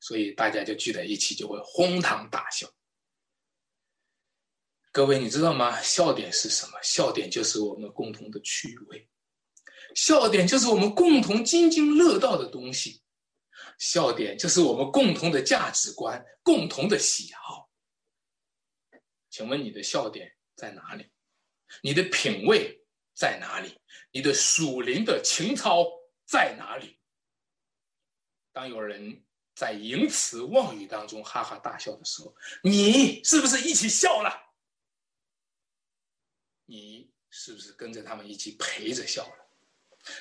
[0.00, 2.66] 所以大家就聚在一起就会哄堂大笑。
[5.00, 5.80] 各位，你知道吗？
[5.80, 6.78] 笑点是什么？
[6.82, 9.08] 笑点就是我们共同的趣味，
[9.94, 13.00] 笑点就是我们共同津津乐道的东西，
[13.78, 17.70] 笑点就是我们共同的价值观、共同的喜好。
[19.30, 21.10] 请问你的笑点在哪里？
[21.82, 22.84] 你的品味？
[23.14, 23.80] 在哪里？
[24.12, 25.86] 你的属灵的情操
[26.26, 26.98] 在哪里？
[28.52, 34.48] 当有人在淫词妄语当中哈哈大笑的时候，你是不是一起笑了？
[36.70, 39.34] 你是不是跟着他们一起陪着笑了？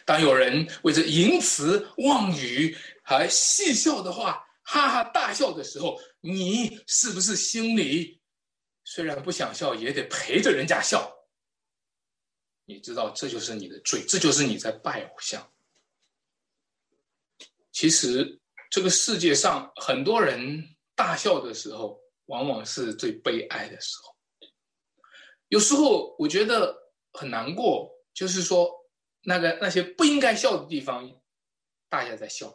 [0.03, 8.19] 当有人为这淫词妄语还戏笑的话哈哈大笑的时候，你是不是心里
[8.83, 11.15] 虽然不想笑，也得陪着人家笑？
[12.65, 15.51] 你知道，这就是你的罪，这就是你在拜偶像。
[17.71, 18.39] 其实，
[18.71, 24.15] 这个世界上很多人大笑的时候，往往是最悲哀的时候。
[25.49, 26.75] 有时候我觉得
[27.11, 28.71] 很难过，就是说，
[29.21, 31.11] 那个那些不应该笑的地方，
[31.89, 32.47] 大家在笑；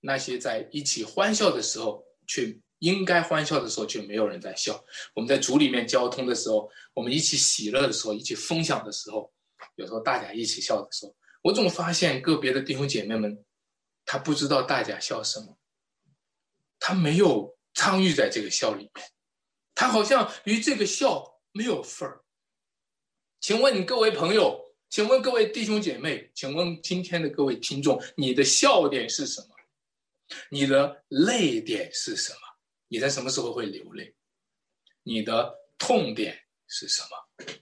[0.00, 4.82] 那些在一起欢笑的时候，却应该欢笑的时候，却没有人在笑。
[5.14, 9.32] 我们在组里面交通的时候，我们一起喜乐的时候，一起分享的时候。
[9.74, 13.44] 有时候大家一起笑的时候，我总发现个别的弟兄姐妹们，
[14.04, 15.58] 他不知道大家笑什么，
[16.78, 19.04] 他没有参与在这个笑里面，
[19.74, 22.22] 他好像与这个笑没有份儿。
[23.40, 29.48] 请问各位朋友，请问各位弟兄姐妹，请问今天的各位听众，你的笑点是什么？
[30.50, 32.38] 你的泪点是什么？
[32.88, 34.14] 你在什么时候会流泪？
[35.02, 37.54] 你的痛点是什么？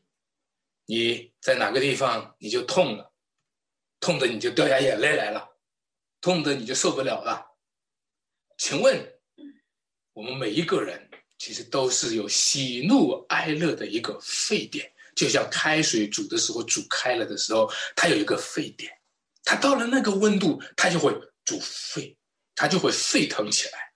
[0.87, 3.12] 你在哪个地方你就痛了，
[4.01, 5.49] 痛的你就掉下眼泪来了，
[6.20, 7.45] 痛的你就受不了了。
[8.57, 9.20] 请问，
[10.14, 18.92] 我们每一个人其实都是有喜怒哀乐的一个沸点，就像开水煮的时候煮开了的时候，它有一个沸点，
[19.42, 21.12] 它到了那个温度，它就会
[21.44, 22.16] 煮沸，
[22.54, 23.92] 它就会沸腾起来。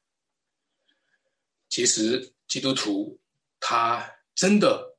[1.69, 3.21] 其实基督徒
[3.61, 4.99] 他真的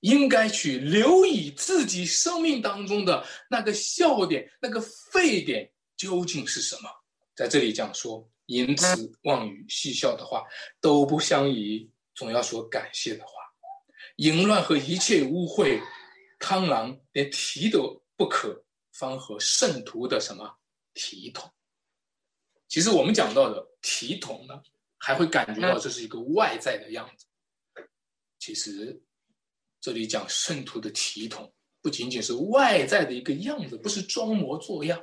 [0.00, 6.90] 应该去留意自己生命当中的那个笑点、那个沸点究竟是什么。
[7.34, 8.28] 在这里讲说。
[8.50, 10.42] 言辞妄语嬉笑的话
[10.80, 13.39] 都不相宜，总要说感谢的话。
[14.20, 15.80] 淫乱和一切污秽，
[16.38, 18.62] 贪婪连提都不可，
[18.92, 20.54] 方和圣徒的什么
[20.92, 21.50] 体统？
[22.68, 24.60] 其实我们讲到的体统呢，
[24.98, 27.24] 还会感觉到这是一个外在的样子。
[28.38, 29.02] 其实
[29.80, 31.50] 这里讲圣徒的体统，
[31.80, 35.02] 不仅仅是外在的一个样子，不是装模作样。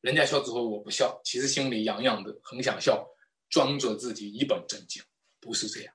[0.00, 3.06] 人家笑之后我不笑，其实心里痒痒的，很想笑，
[3.50, 5.00] 装作自己一本正经，
[5.38, 5.94] 不是这样。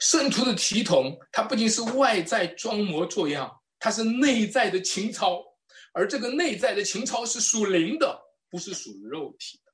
[0.00, 5.42] 圣徒的体统，它不仅是外在装模作样，它是内在的情操，
[5.92, 8.20] 而这个内在的情操是属灵的，
[8.50, 9.72] 不是属肉体的。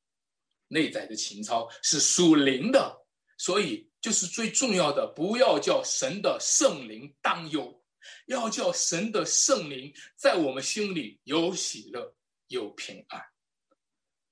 [0.68, 2.94] 内在的情操是属灵的，
[3.38, 7.82] 所以就是最重要的，不要叫神的圣灵担忧，
[8.26, 12.14] 要叫神的圣灵在我们心里有喜乐，
[12.48, 13.22] 有平安。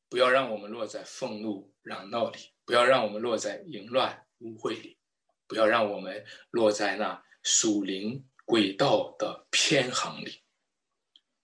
[0.09, 4.96] 不要让我们落在愤怒嚷闹里，不要让我们落在淫乱污秽里，
[5.47, 10.43] 不要让我们落在那属灵轨道的偏航里。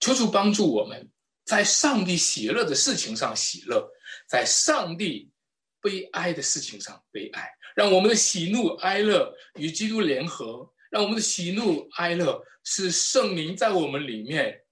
[0.01, 1.11] 求主帮助我们，
[1.45, 3.89] 在上帝喜乐的事情上喜乐，
[4.29, 5.31] 在上帝
[5.81, 14.65] 悲哀的事情上悲哀，让我们的喜怒哀乐与基督联合，让我们的喜怒哀乐是圣灵在我们里面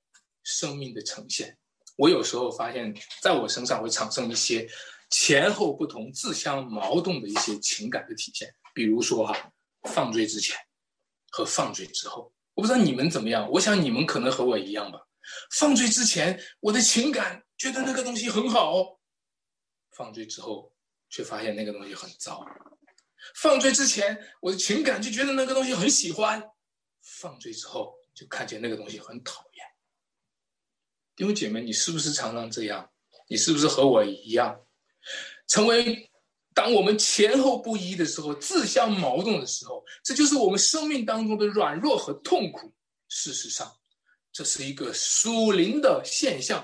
[0.42, 1.56] 生命的呈现。
[1.96, 4.68] 我有时候发现，在我身上会产生一些
[5.10, 8.52] 前后不同、自相矛盾的一些情感的体现。
[8.74, 9.52] 比如说哈，
[9.84, 10.56] 犯罪之前
[11.30, 13.48] 和犯罪之后，我不知道你们怎么样。
[13.50, 15.00] 我想你们可能和我一样吧。
[15.52, 18.98] 犯罪之前，我的情感觉得那个东西很好；
[19.90, 20.72] 犯罪之后，
[21.08, 22.44] 却发现那个东西很糟。
[23.34, 26.40] 犯罪之前，我的情感就觉得那个东西很喜欢；
[27.02, 29.66] 犯罪之后，就看见那个东西很讨厌。
[31.14, 32.90] 弟兄姐妹，你是不是常常这样？
[33.28, 34.66] 你是不是和我一样，
[35.46, 36.09] 成为
[36.60, 42.70] 当我们前后不一的时候，自相矛盾的时候，这就是我们生命当中的软弱和痛苦。
[43.08, 43.74] 事实上，
[44.30, 46.62] 这是一个属灵的现象。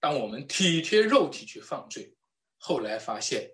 [0.00, 2.10] 当我们体贴肉体去犯罪，
[2.56, 3.46] 后来发现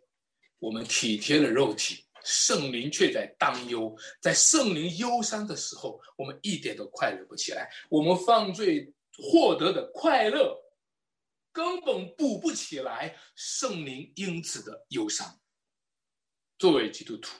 [0.60, 3.92] 我们体贴了肉体，圣灵却在担忧。
[4.20, 7.68] 在圣灵忧伤的时候，我们一点都快乐不起来。
[7.90, 8.94] 我们犯罪。
[9.20, 10.56] 获得的快乐
[11.58, 15.40] 根本补不起来圣灵因此的忧伤。
[16.56, 17.36] 作为基督徒，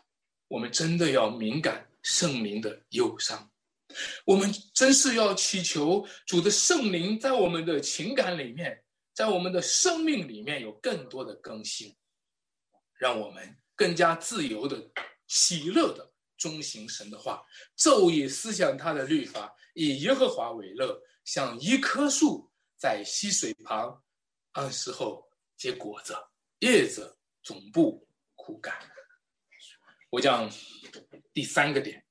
[0.49, 3.49] 我们真的要敏感圣灵的忧伤，
[4.25, 8.83] 我们真是要祈求主的圣灵在我们的情感里面，
[9.15, 11.97] 在我们的生命里面有更多的更新，
[12.99, 14.85] 让我们更加自由的、
[15.29, 17.41] 喜乐的遵行神的话，
[17.77, 21.01] 昼夜思想他的律法，以耶和华为乐。
[21.25, 24.03] 像一棵树在溪水旁，
[24.59, 25.25] 按时候
[25.57, 26.13] 结果子，
[26.59, 28.05] 叶子总不
[28.35, 28.77] 枯干。
[30.11, 30.51] 我讲
[31.33, 32.05] 第三个点，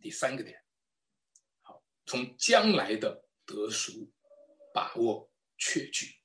[0.00, 0.60] 第三个点，
[1.60, 4.12] 好，从将来的得赎
[4.72, 6.20] 把握确据。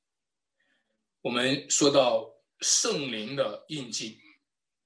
[1.22, 2.28] 我们说到
[2.62, 4.20] 圣灵的印记，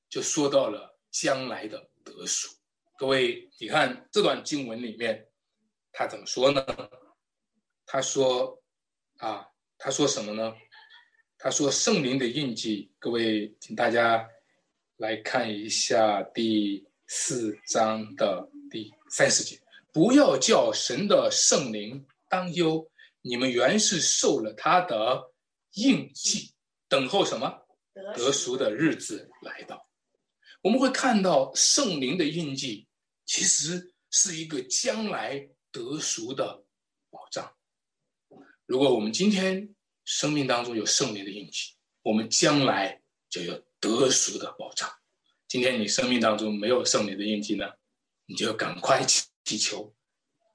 [0.10, 2.49] 就说到了将来的得赎。
[2.97, 5.30] 各位，你看这段经文里面。
[5.95, 6.66] 他怎么说呢？
[7.86, 8.60] 他说
[9.22, 9.47] ：“啊，
[9.84, 10.55] 他说什么呢？
[11.38, 12.89] 他说圣灵的印记。
[12.99, 14.25] 各位，请大家
[14.95, 19.59] 来看一下第四章的第三十节。
[19.91, 22.89] 不要叫神的圣灵担忧，
[23.21, 25.21] 你们原是受了他的
[25.73, 26.53] 印记，
[26.88, 27.53] 等候什么
[28.15, 29.86] 得赎的日子来到。
[30.61, 32.88] 我们会看到圣灵的印记，
[33.25, 36.63] 其实是一个将来。”得赎的
[37.09, 37.51] 保障。
[38.66, 44.89] 如果我们今天生命当中有圣灵的印记，我们将来就有得赎的保障。
[45.47, 47.66] 今天你生命当中没有圣灵的印记呢，
[48.26, 49.93] 你就赶快祈求，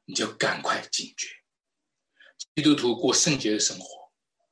[0.04, 1.28] 你就赶快警觉。
[2.54, 4.10] 基督徒过圣洁的生活，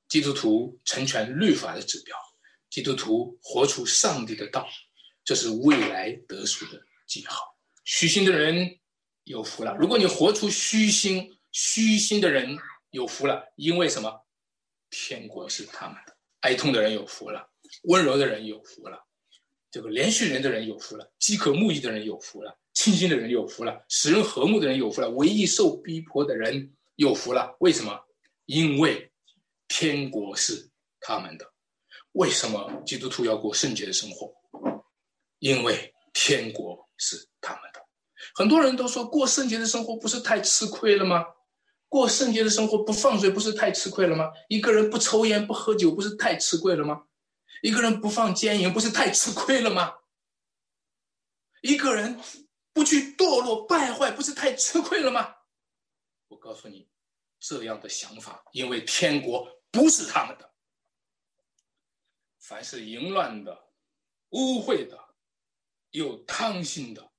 [0.09, 2.17] 基督徒成全律法的指标，
[2.71, 4.69] 基督徒活出上帝的道，
[5.25, 7.57] 这是未来得赎的记号。
[7.85, 8.79] 虚心的人。
[9.25, 9.75] 有福了！
[9.75, 12.57] 如果你活出虚心，虚心的人
[12.97, 14.11] 有福了，因为什么？
[14.89, 16.17] 天国是他们的。
[16.41, 17.47] 哀痛的人有福了，
[17.83, 18.99] 温柔的人有福了，
[19.71, 27.55] 这个连续人的人有福了，饥渴慕义的人有福了，清心的人有福了，使人和睦的人有福了，唯一受逼迫的人有福了。
[27.61, 28.01] 为什么？
[28.47, 29.13] 因为
[29.69, 30.71] 天国是
[31.01, 31.53] 他们的。
[32.13, 34.33] 为什么基督徒要过圣洁的生活？
[35.41, 37.85] 因为天国是他们的。
[38.35, 41.27] 很多人都说过圣洁的生活不是太吃亏了吗？
[41.89, 44.33] 过圣洁的生活不放水不是太吃亏了吗？
[44.49, 47.07] 一个人不抽烟不喝酒不是太吃亏了吗？
[47.63, 49.95] 一个人不放奸淫不是太吃亏了吗？
[51.63, 52.21] 一个人
[52.73, 55.35] 不去堕落败坏不是太吃亏了吗？
[56.29, 56.89] 我告诉你，
[57.39, 60.53] 这样的想法，因为天国不是他们的。
[62.41, 63.57] 凡是淫乱的、
[64.31, 64.99] 污秽的、
[65.91, 67.11] 有贪心的，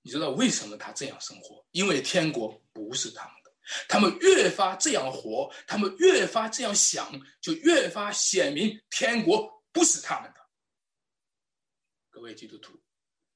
[0.00, 1.64] 你知道为什么他这样生活？
[1.72, 3.41] 因为天国不是他们。
[3.88, 7.10] 他们越发这样活，他们越发这样想，
[7.40, 10.40] 就越发显明天国不是他们的。
[12.10, 12.78] 各位基督徒，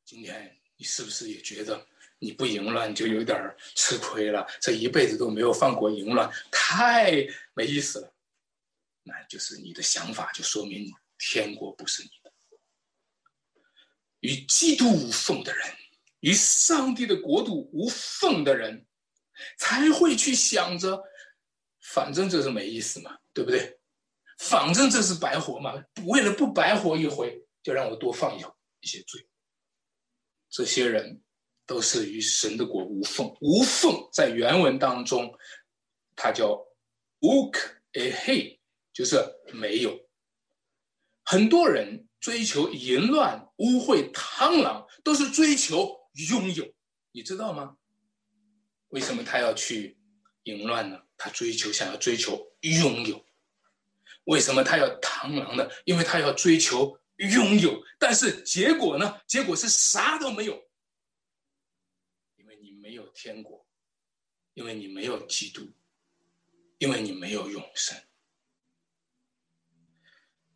[0.04, 1.86] 今天你是不是也觉得
[2.18, 4.46] 你不淫乱就有点吃亏了？
[4.60, 8.12] 这一辈子都没有犯过淫乱，太没意思了。
[9.02, 12.32] 那就是你的想法，就说明天国不是你的。
[14.20, 15.66] 与基督无缝的人，
[16.20, 18.85] 与上帝的国度无缝的人，
[19.58, 21.02] 才会去想着，
[21.92, 23.78] 反正这是没意思嘛，对不对？
[24.38, 25.74] 反正这是白活嘛，
[26.06, 28.42] 为了不白活一回，就让我多放一
[28.80, 29.26] 一些罪。
[30.50, 31.22] 这些人
[31.66, 35.32] 都是与神的国无缝，无缝在原文当中，
[36.14, 36.52] 它叫
[37.20, 37.56] uk
[37.92, 38.56] e he。
[38.92, 39.22] 就是
[39.52, 39.94] 没有，
[41.22, 45.94] 很多人追求淫乱、污秽、贪狼，都是追求
[46.30, 46.64] 拥有，
[47.12, 47.76] 你知道吗？
[48.88, 49.96] 为什么他要去
[50.44, 51.02] 淫乱呢？
[51.18, 53.24] 他追求想要追求拥有。
[54.24, 55.68] 为什么他要螳螂呢？
[55.84, 57.82] 因为他要追求拥有。
[57.98, 59.20] 但是结果呢？
[59.26, 60.68] 结果是啥都没有，
[62.36, 63.66] 因为你没有天国，
[64.54, 65.70] 因为你没有基督，
[66.78, 67.96] 因为你没有永生。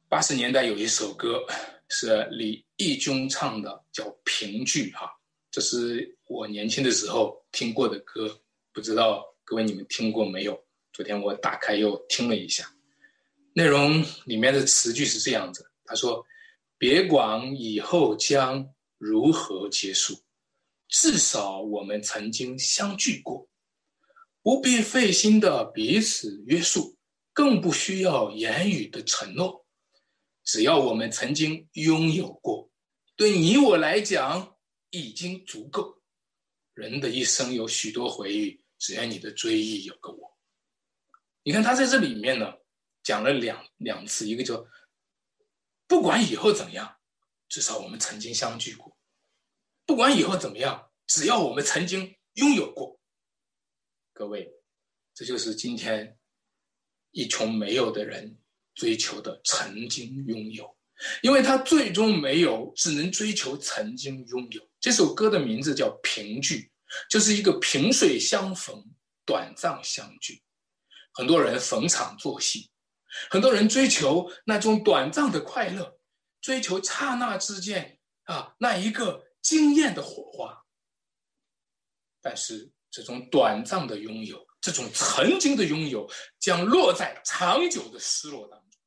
[0.08, 1.46] 八十年代有一首歌
[1.88, 5.19] 是李义军唱的，叫《评剧》哈，
[5.50, 8.40] 这是我年轻的时候听过的歌，
[8.72, 10.64] 不知道各位你们听过没有？
[10.92, 12.72] 昨天我打开又听了一下，
[13.52, 16.24] 内容里面的词句是这样子，他说
[16.78, 20.14] ：“别管以后将如何结束，
[20.88, 23.48] 至少我们曾经相聚过，
[24.42, 26.96] 不必费心的彼此约束，
[27.32, 29.64] 更不需要言语的承诺。”
[30.44, 32.68] 只要我们曾经拥有过，
[33.14, 34.56] 对你我来讲
[34.90, 36.02] 已经足够。
[36.74, 40.38] 人的一生有许多回忆，只要你的追忆有个我。
[41.42, 42.52] 你看他在这里面呢，
[43.02, 44.66] 讲了两两次，一个叫
[45.86, 46.98] 不管以后怎样，
[47.48, 48.96] 至少我们曾经相聚过；
[49.86, 53.00] 不管以后怎么样，只要我们曾经拥有过。
[54.12, 54.52] 各位，
[55.14, 56.18] 这就是今天
[57.10, 58.36] 一穷没有的人。
[58.72, 60.78] 追求的曾经拥有，
[61.22, 64.69] 因为他最终没有，只能追求曾经拥有。
[64.80, 66.72] 这首歌的名字叫《平聚》，
[67.10, 68.82] 就是一个萍水相逢，
[69.26, 70.42] 短暂相聚。
[71.12, 72.70] 很多人逢场作戏，
[73.30, 76.00] 很多人追求那种短暂的快乐，
[76.40, 80.64] 追求刹那之间啊那一个惊艳的火花。
[82.22, 88.80] 但是这种短暂的拥有，这种曾经的拥有，将落在长久的失落当中。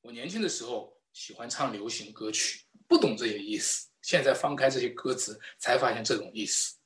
[0.00, 3.89] 我年轻的时候喜欢唱流行歌曲，不懂这些意思。
[4.02, 6.76] 现在翻开这些歌词，才发现这种意思。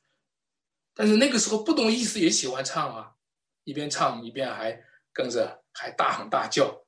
[0.95, 3.13] 但是那个时候不懂意思也喜欢唱啊，
[3.65, 4.81] 一边唱一边还
[5.13, 6.85] 跟着还大喊大叫，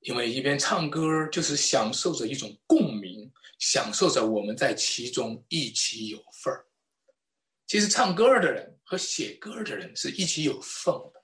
[0.00, 6.66] 因为一边唱歌就是享受着一种共鸣，享受着我们在其中一起有份儿。
[7.66, 11.22] 其实唱歌的人和写歌的人是一起有份的。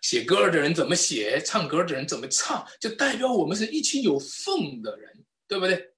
[0.00, 5.92] 写歌的人怎么写，唱歌的人怎么唱，就代表我们是一起有份的人，对不对？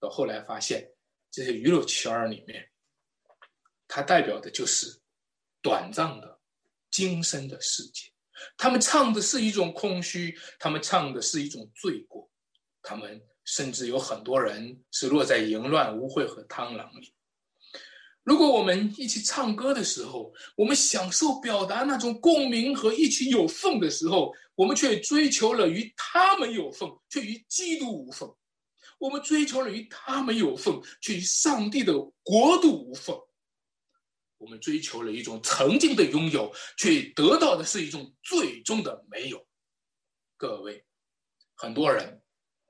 [0.00, 0.90] 到后来发现，
[1.30, 2.68] 这些娱乐圈里面，
[3.86, 5.00] 它代表的就是
[5.62, 6.40] 短暂的、
[6.90, 8.10] 今生的世界。
[8.56, 12.30] 他们唱的是一种空虚，他们唱的是一种罪过，
[12.82, 17.12] 他们甚至有很多人是落在淫乱、污秽和贪狼里。
[18.22, 28.28] 如果我们一起唱歌的时候，我们享受表达那种共鸣和一起有份的时候，我们却追求了与他们有份，却与基督无份；
[28.98, 33.16] 我们追求了与他们有份，却与上帝的国度无份。
[34.36, 39.44] 我们追求了一种曾经的拥有，却得到的是一种最终的没有。
[40.36, 40.84] 各位，
[41.56, 42.22] 很多人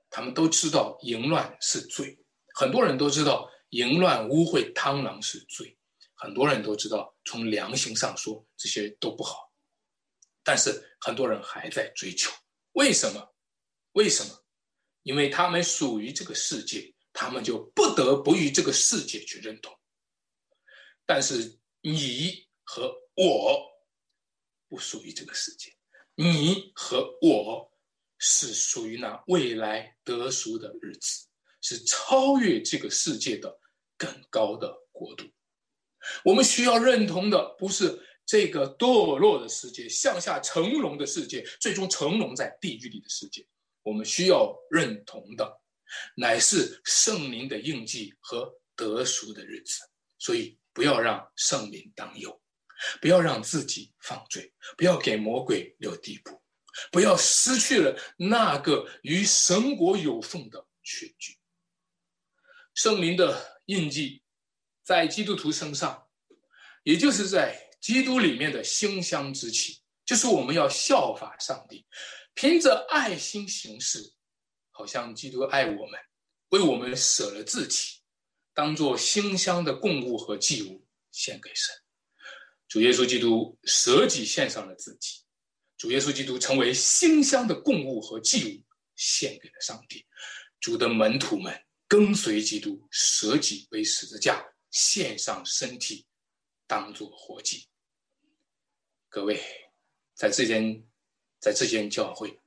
[0.09, 2.17] 他们都知道淫乱是罪，
[2.55, 5.77] 很多人都知道淫乱污秽贪婪是罪，
[6.15, 9.51] 很多人都知道从良心上说这些都不好，
[10.43, 12.31] 但是很多人还在追求，
[12.71, 13.35] 为什么？
[13.91, 14.43] 为什么？
[15.09, 19.75] 因为他们属于这个世界，他们就不得不与这个世界去认同。
[21.03, 23.59] 但是你和我
[24.67, 25.75] 不属于这个世界，
[26.13, 27.71] 你和我
[28.19, 31.25] 是属于那未来得赎的日子，
[31.59, 33.59] 是超越这个世界的
[33.97, 35.25] 更高的国度。
[36.23, 43.43] 我们需要认同的不是这个堕落的世界，向下成龙的世界，最终成龙在地狱里的世界。
[43.89, 45.61] 我们需要认同的，
[46.15, 49.79] 乃是圣灵的印记和得赎的日子。
[50.19, 52.39] 所以，不要让圣灵当诱，
[53.01, 56.39] 不要让自己犯罪，不要给魔鬼留地步，
[56.91, 61.35] 不要失去了那个与神国有份的权据。
[62.75, 64.21] 圣灵的印记
[64.83, 66.07] 在基督徒身上，
[66.83, 71.87] 也就是在基督里面的馨香之气，就是我们要效法上帝。
[72.33, 74.13] 凭着爱心行事，
[74.71, 75.99] 好像基督爱我们，
[76.49, 77.99] 为我们舍了自己，
[78.53, 81.75] 当做馨香的供物和祭物献给神。
[82.67, 85.21] 主耶稣基督舍己献上了自己，
[85.75, 88.63] 主耶稣基督成为馨香的供物和祭物
[88.95, 90.05] 献给了上帝。
[90.61, 96.05] 主的门徒们跟随基督，舍己为十字架，献上身体，
[96.67, 97.67] 当做活祭。
[99.09, 99.43] 各位，
[100.13, 100.88] 在这间。
[101.39, 102.37] 在这间教会，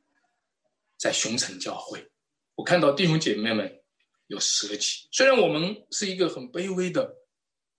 [0.98, 2.10] 在熊城教会，
[2.54, 3.82] 我看到弟兄姐妹们
[4.26, 5.08] 有舍己。
[5.10, 7.16] 虽然我们是一个很卑微的、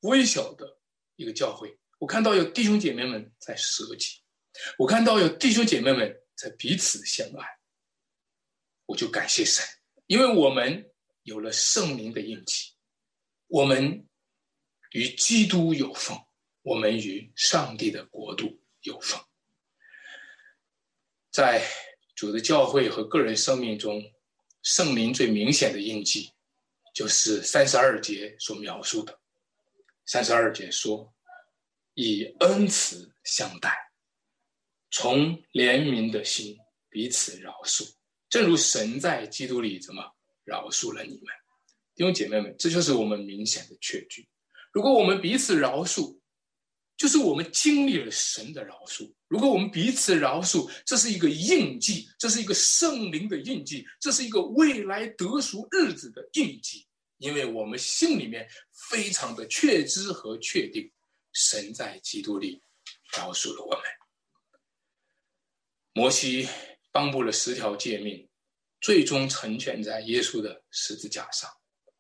[0.01, 0.77] 微小的
[1.15, 4.21] 一个教会，我看到有弟兄姐妹们在舍己，
[4.77, 7.47] 我看到有弟兄姐妹们在彼此相爱，
[8.85, 9.63] 我就感谢神，
[10.07, 10.91] 因为我们
[11.23, 12.71] 有了圣灵的印记，
[13.47, 14.07] 我们
[14.91, 16.17] 与基督有份，
[16.63, 19.19] 我们与上帝的国度有份。
[21.33, 21.67] 在
[22.15, 23.99] 主的教会和个人生命中，
[24.61, 26.29] 圣灵最明显的印记，
[26.93, 29.19] 就是三十二节所描述的。
[30.05, 31.11] 三十二节说
[31.95, 33.75] ：“以恩慈相待，
[34.91, 36.55] 从怜悯的心
[36.87, 37.91] 彼此饶恕，
[38.29, 40.03] 正如神在基督里怎么
[40.43, 41.33] 饶恕了你们。”
[41.95, 44.29] 弟兄姐妹们，这就是我们明显的确据。
[44.71, 46.15] 如果我们彼此饶恕，
[46.95, 49.11] 就是我们经历了神的饶恕。
[49.27, 56.85] 如果我们彼此饶恕，这是一个印记，这是一个圣灵的印记，这是一个未来得赎日子的印记。
[57.17, 58.47] 因为我们心里面
[58.89, 60.89] 非常的确知和确定，
[61.33, 62.61] 神在基督里
[63.11, 63.83] 饶恕了我们。
[65.93, 66.47] 摩西
[66.91, 68.27] 颁布了十条诫命，
[68.81, 71.49] 最终成全在耶稣的十字架上，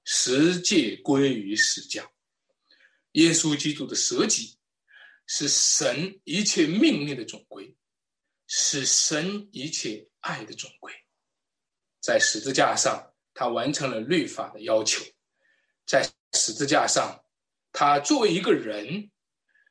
[0.03, 2.07] 十诫归于十架。
[3.13, 4.55] 耶稣基督的舍己。
[5.25, 7.75] 是神一切命令的总归，
[8.47, 10.93] 是神一切爱的总归。
[12.01, 15.01] 在十字架上，他完成了律法的要求；
[15.85, 17.23] 在十字架上，
[17.71, 19.09] 他作为一个人，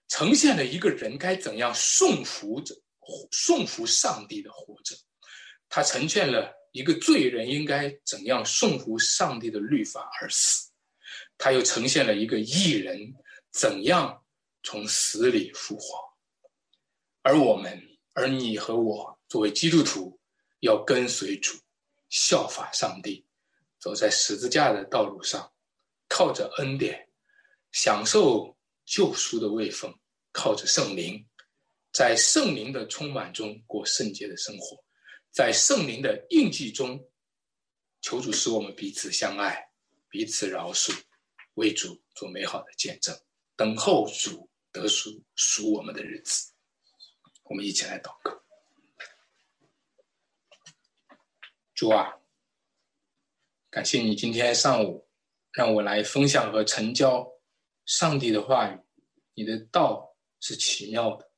[0.09, 2.74] 呈现了一个人该怎样顺服着、
[3.30, 4.96] 顺服上帝的活着。
[5.68, 10.70] 他呈现了一个罪人应该怎样顺服上帝的律法而死。
[11.36, 13.14] 他又呈现了一个义人
[13.53, 14.22] 怎样。
[14.63, 15.99] 从死里复活，
[17.23, 17.83] 而我们，
[18.15, 20.21] 而你和我，作为基督徒，
[20.61, 21.59] 要跟随主，
[22.09, 23.27] 效法上帝，
[23.81, 25.53] 走在十字架的道路上，
[26.09, 27.11] 靠着恩典，
[27.73, 29.93] 享受救赎的位分，
[30.31, 31.29] 靠着圣灵，
[31.93, 34.85] 在圣灵的充满中过圣洁的生活，
[35.33, 37.05] 在圣灵的印记中，
[38.01, 39.61] 求主使我们彼此相爱，
[40.09, 40.97] 彼此饶恕，
[41.55, 43.19] 为主做美好的见证，
[43.57, 44.49] 等候主。
[44.73, 46.53] 得赎赎我们的日子，
[47.45, 48.43] 我们一起来祷告。
[51.75, 52.18] 主啊，
[53.70, 55.09] 感谢你今天上午
[55.53, 57.27] 让我来分享和成交
[57.85, 58.79] 上帝的话语。
[59.35, 61.31] 你的道是奇妙的，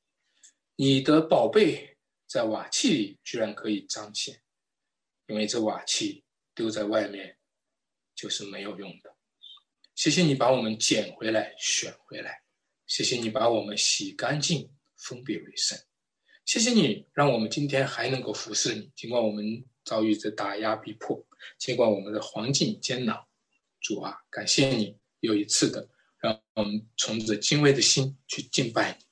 [0.75, 4.41] 你的宝贝在瓦器里居然可以彰显，
[5.27, 6.23] 因为这瓦器
[6.53, 7.37] 丢在外面
[8.13, 9.15] 就是没有用的。
[9.95, 12.44] 谢谢你把我们捡回来、选回来。
[12.87, 15.77] 谢谢你把我们洗干净，分别为圣。
[16.45, 21.25] 谢谢你让我们今天还能够服侍你，尽管我们遭遇着打压逼迫，
[21.57, 23.17] 尽管我们的环境艰难。
[23.81, 25.87] 主啊，感谢你又一次的
[26.19, 29.05] 让我们从着敬畏的心去敬拜你。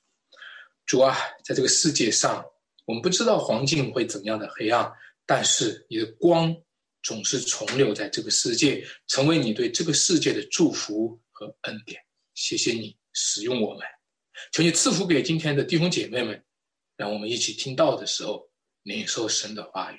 [0.86, 2.44] 主啊，在这个世界上，
[2.84, 4.92] 我们不知道环境会怎样的黑暗，
[5.26, 6.56] 但是你的光
[7.02, 12.00] 总是存留在这个世界，成为你对这个世界的祝福和恩典。
[12.34, 13.86] 谢谢你使用我们，
[14.52, 16.44] 求你赐福给今天的弟兄姐妹们，
[16.96, 18.50] 让我们一起听到的时候
[18.82, 19.98] 领受神的话语。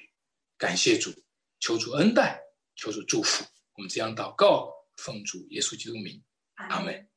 [0.57, 1.11] 感谢主，
[1.59, 2.39] 求主恩待，
[2.76, 3.43] 求主祝福。
[3.76, 6.24] 我们这样祷告，奉主耶稣基督名，
[6.55, 7.09] 阿门。